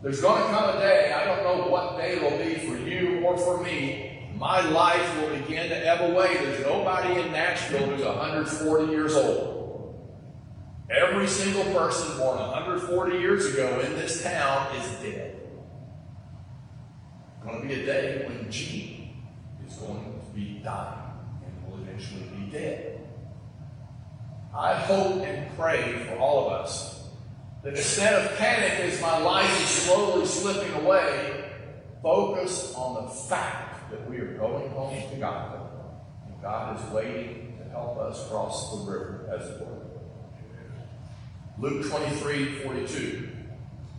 There's 0.00 0.20
going 0.20 0.40
to 0.40 0.48
come 0.50 0.76
a 0.76 0.78
day, 0.78 1.12
I 1.12 1.24
don't 1.24 1.42
know 1.42 1.68
what 1.68 1.96
day 1.96 2.16
it'll 2.16 2.38
be 2.38 2.54
for 2.54 2.76
you 2.88 3.20
or 3.24 3.36
for 3.36 3.62
me. 3.62 4.30
My 4.36 4.60
life 4.60 5.20
will 5.20 5.36
begin 5.36 5.68
to 5.68 5.86
ebb 5.86 6.12
away. 6.12 6.36
There's 6.36 6.64
nobody 6.64 7.20
in 7.20 7.32
Nashville 7.32 7.86
who's 7.86 8.04
140 8.04 8.92
years 8.92 9.16
old. 9.16 9.58
Every 10.88 11.26
single 11.26 11.64
person 11.64 12.16
born 12.16 12.38
140 12.38 13.18
years 13.18 13.46
ago 13.52 13.80
in 13.80 13.94
this 13.94 14.22
town 14.22 14.74
is 14.76 14.86
dead. 15.02 15.34
It's 17.34 17.44
going 17.44 17.62
to 17.62 17.66
be 17.66 17.82
a 17.82 17.84
day 17.84 18.24
when 18.28 18.48
Gene 18.50 19.24
is 19.66 19.74
going 19.74 20.04
to 20.04 20.34
be 20.34 20.60
dying 20.62 21.10
and 21.44 21.72
will 21.72 21.82
eventually 21.82 22.22
be 22.36 22.50
dead. 22.52 23.00
I 24.56 24.74
hope 24.74 25.22
and 25.22 25.56
pray 25.56 26.04
for 26.06 26.18
all 26.18 26.46
of 26.46 26.52
us 26.52 26.97
that 27.62 27.74
instead 27.74 28.14
of 28.14 28.36
panic 28.38 28.72
as 28.80 29.00
my 29.00 29.18
life 29.18 29.62
is 29.62 29.68
slowly 29.68 30.26
slipping 30.26 30.72
away, 30.84 31.50
focus 32.02 32.74
on 32.74 33.04
the 33.04 33.10
fact 33.10 33.90
that 33.90 34.08
we 34.08 34.18
are 34.18 34.36
going 34.38 34.70
home 34.70 35.10
to 35.10 35.16
God. 35.16 35.60
And 36.26 36.40
God 36.42 36.78
is 36.78 36.92
waiting 36.92 37.58
to 37.58 37.70
help 37.70 37.98
us 37.98 38.28
cross 38.28 38.70
the 38.70 38.90
river, 38.90 39.30
as 39.36 39.50
it 39.50 39.60
were. 39.60 39.78
Luke 41.58 41.88
23, 41.90 42.60
42. 42.60 43.28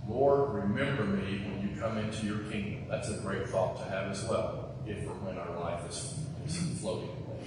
Lord, 0.08 0.54
remember 0.54 1.04
me 1.04 1.40
when 1.40 1.70
you 1.70 1.80
come 1.80 1.98
into 1.98 2.26
your 2.26 2.40
kingdom. 2.50 2.86
That's 2.90 3.10
a 3.10 3.18
great 3.18 3.48
thought 3.48 3.78
to 3.78 3.84
have 3.84 4.12
as 4.12 4.24
well, 4.24 4.74
if 4.88 5.06
or 5.06 5.14
when 5.16 5.38
our 5.38 5.60
life 5.60 5.88
is, 5.90 6.18
is 6.48 6.80
floating 6.80 7.10
away. 7.10 7.44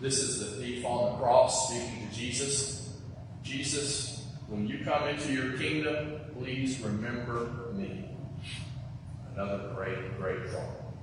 This 0.00 0.18
is 0.18 0.38
the 0.38 0.62
thief 0.62 0.84
on 0.84 1.12
the 1.12 1.18
cross 1.18 1.70
speaking 1.70 2.08
to 2.08 2.14
Jesus. 2.14 2.94
Jesus, 3.42 4.17
when 4.48 4.66
you 4.66 4.82
come 4.82 5.08
into 5.08 5.32
your 5.32 5.58
kingdom, 5.58 6.20
please 6.38 6.80
remember 6.80 7.70
me. 7.74 8.08
Another 9.34 9.72
great, 9.74 10.18
great 10.18 10.48
thought. 10.48 10.94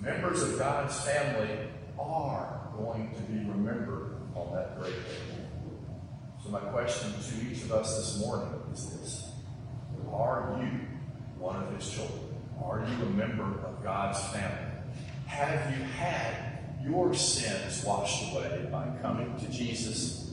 Members 0.00 0.42
of 0.42 0.58
God's 0.58 0.98
family 1.00 1.58
are 1.98 2.68
going 2.76 3.14
to 3.14 3.22
be 3.22 3.38
remembered 3.48 4.16
on 4.34 4.54
that 4.54 4.78
great 4.78 4.92
day. 4.92 5.40
So, 6.42 6.50
my 6.50 6.60
question 6.60 7.12
to 7.12 7.50
each 7.50 7.62
of 7.64 7.72
us 7.72 7.96
this 7.96 8.24
morning 8.24 8.48
is 8.72 8.90
this 8.90 9.30
Are 10.12 10.58
you 10.60 10.80
one 11.38 11.56
of 11.56 11.74
his 11.74 11.90
children? 11.90 12.20
Are 12.62 12.80
you 12.80 13.06
a 13.06 13.10
member 13.10 13.64
of 13.64 13.82
God's 13.82 14.22
family? 14.28 14.68
Have 15.26 15.76
you 15.76 15.84
had 15.84 16.58
your 16.84 17.14
sins 17.14 17.84
washed 17.84 18.32
away 18.32 18.68
by 18.70 18.86
coming 19.02 19.38
to 19.38 19.48
Jesus, 19.50 20.29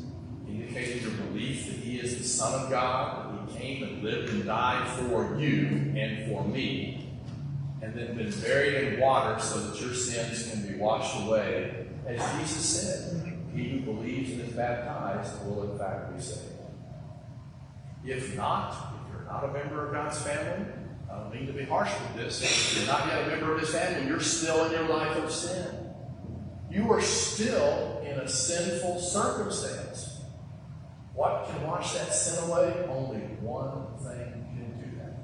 indicating 0.58 1.02
your 1.02 1.12
belief 1.12 1.68
that 1.68 1.76
he 1.76 2.00
is 2.00 2.18
the 2.18 2.24
Son 2.24 2.64
of 2.64 2.70
God, 2.70 3.48
that 3.48 3.54
he 3.54 3.60
came 3.60 3.84
and 3.84 4.04
lived 4.04 4.30
and 4.30 4.46
died 4.46 4.88
for 5.00 5.38
you 5.40 5.94
and 5.96 6.30
for 6.30 6.44
me, 6.44 7.10
and 7.82 7.94
then 7.94 8.18
been 8.18 8.32
buried 8.42 8.94
in 8.94 9.00
water 9.00 9.40
so 9.40 9.60
that 9.60 9.80
your 9.80 9.94
sins 9.94 10.50
can 10.52 10.68
be 10.68 10.78
washed 10.78 11.16
away? 11.26 11.86
As 12.06 12.20
Jesus 12.40 12.66
said, 12.66 13.38
he 13.54 13.70
who 13.70 13.80
believes 13.82 14.32
and 14.32 14.42
is 14.42 14.54
baptized 14.54 15.46
will 15.46 15.72
in 15.72 15.78
fact 15.78 16.16
be 16.16 16.22
saved. 16.22 16.44
If 18.06 18.36
not, 18.36 18.72
if 18.72 19.14
you're 19.14 19.26
not 19.26 19.44
a 19.44 19.52
member 19.52 19.88
of 19.88 19.94
God's 19.94 20.22
family, 20.22 20.66
I 21.12 21.18
don't 21.20 21.34
mean 21.34 21.48
to 21.48 21.54
be 21.54 21.66
harsh 21.66 21.92
with 21.92 22.24
this. 22.24 22.42
If 22.42 22.78
you're 22.78 22.88
not 22.88 23.08
yet 23.08 23.28
a 23.28 23.28
member 23.28 23.54
of 23.54 23.60
His 23.60 23.70
family, 23.70 24.08
you're 24.08 24.20
still 24.20 24.66
in 24.66 24.72
your 24.72 24.88
life 24.88 25.18
of 25.18 25.32
sin. 25.32 25.66
You 26.72 26.92
are 26.92 27.02
still 27.02 28.02
in 28.06 28.20
a 28.20 28.28
sinful 28.28 29.00
circumstance. 29.00 30.17
What 31.18 31.50
can 31.50 31.66
wash 31.66 31.94
that 31.94 32.14
sin 32.14 32.44
away? 32.44 32.86
Only 32.88 33.22
one 33.42 33.88
thing 33.98 34.46
can 34.54 34.80
do 34.80 34.98
that. 35.00 35.18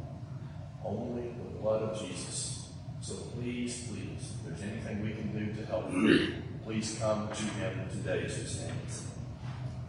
Only 0.84 1.28
the 1.28 1.60
blood 1.62 1.84
of 1.84 2.00
Jesus. 2.00 2.70
So 3.00 3.14
please, 3.14 3.88
please, 3.88 4.32
if 4.34 4.60
there's 4.60 4.72
anything 4.72 5.04
we 5.04 5.12
can 5.12 5.32
do 5.32 5.54
to 5.54 5.66
help 5.68 5.94
you, 5.94 6.34
please 6.66 6.98
come 7.00 7.30
to 7.30 7.44
Him 7.44 7.88
today 7.92 8.22
His 8.22 8.60
name. 8.62 9.13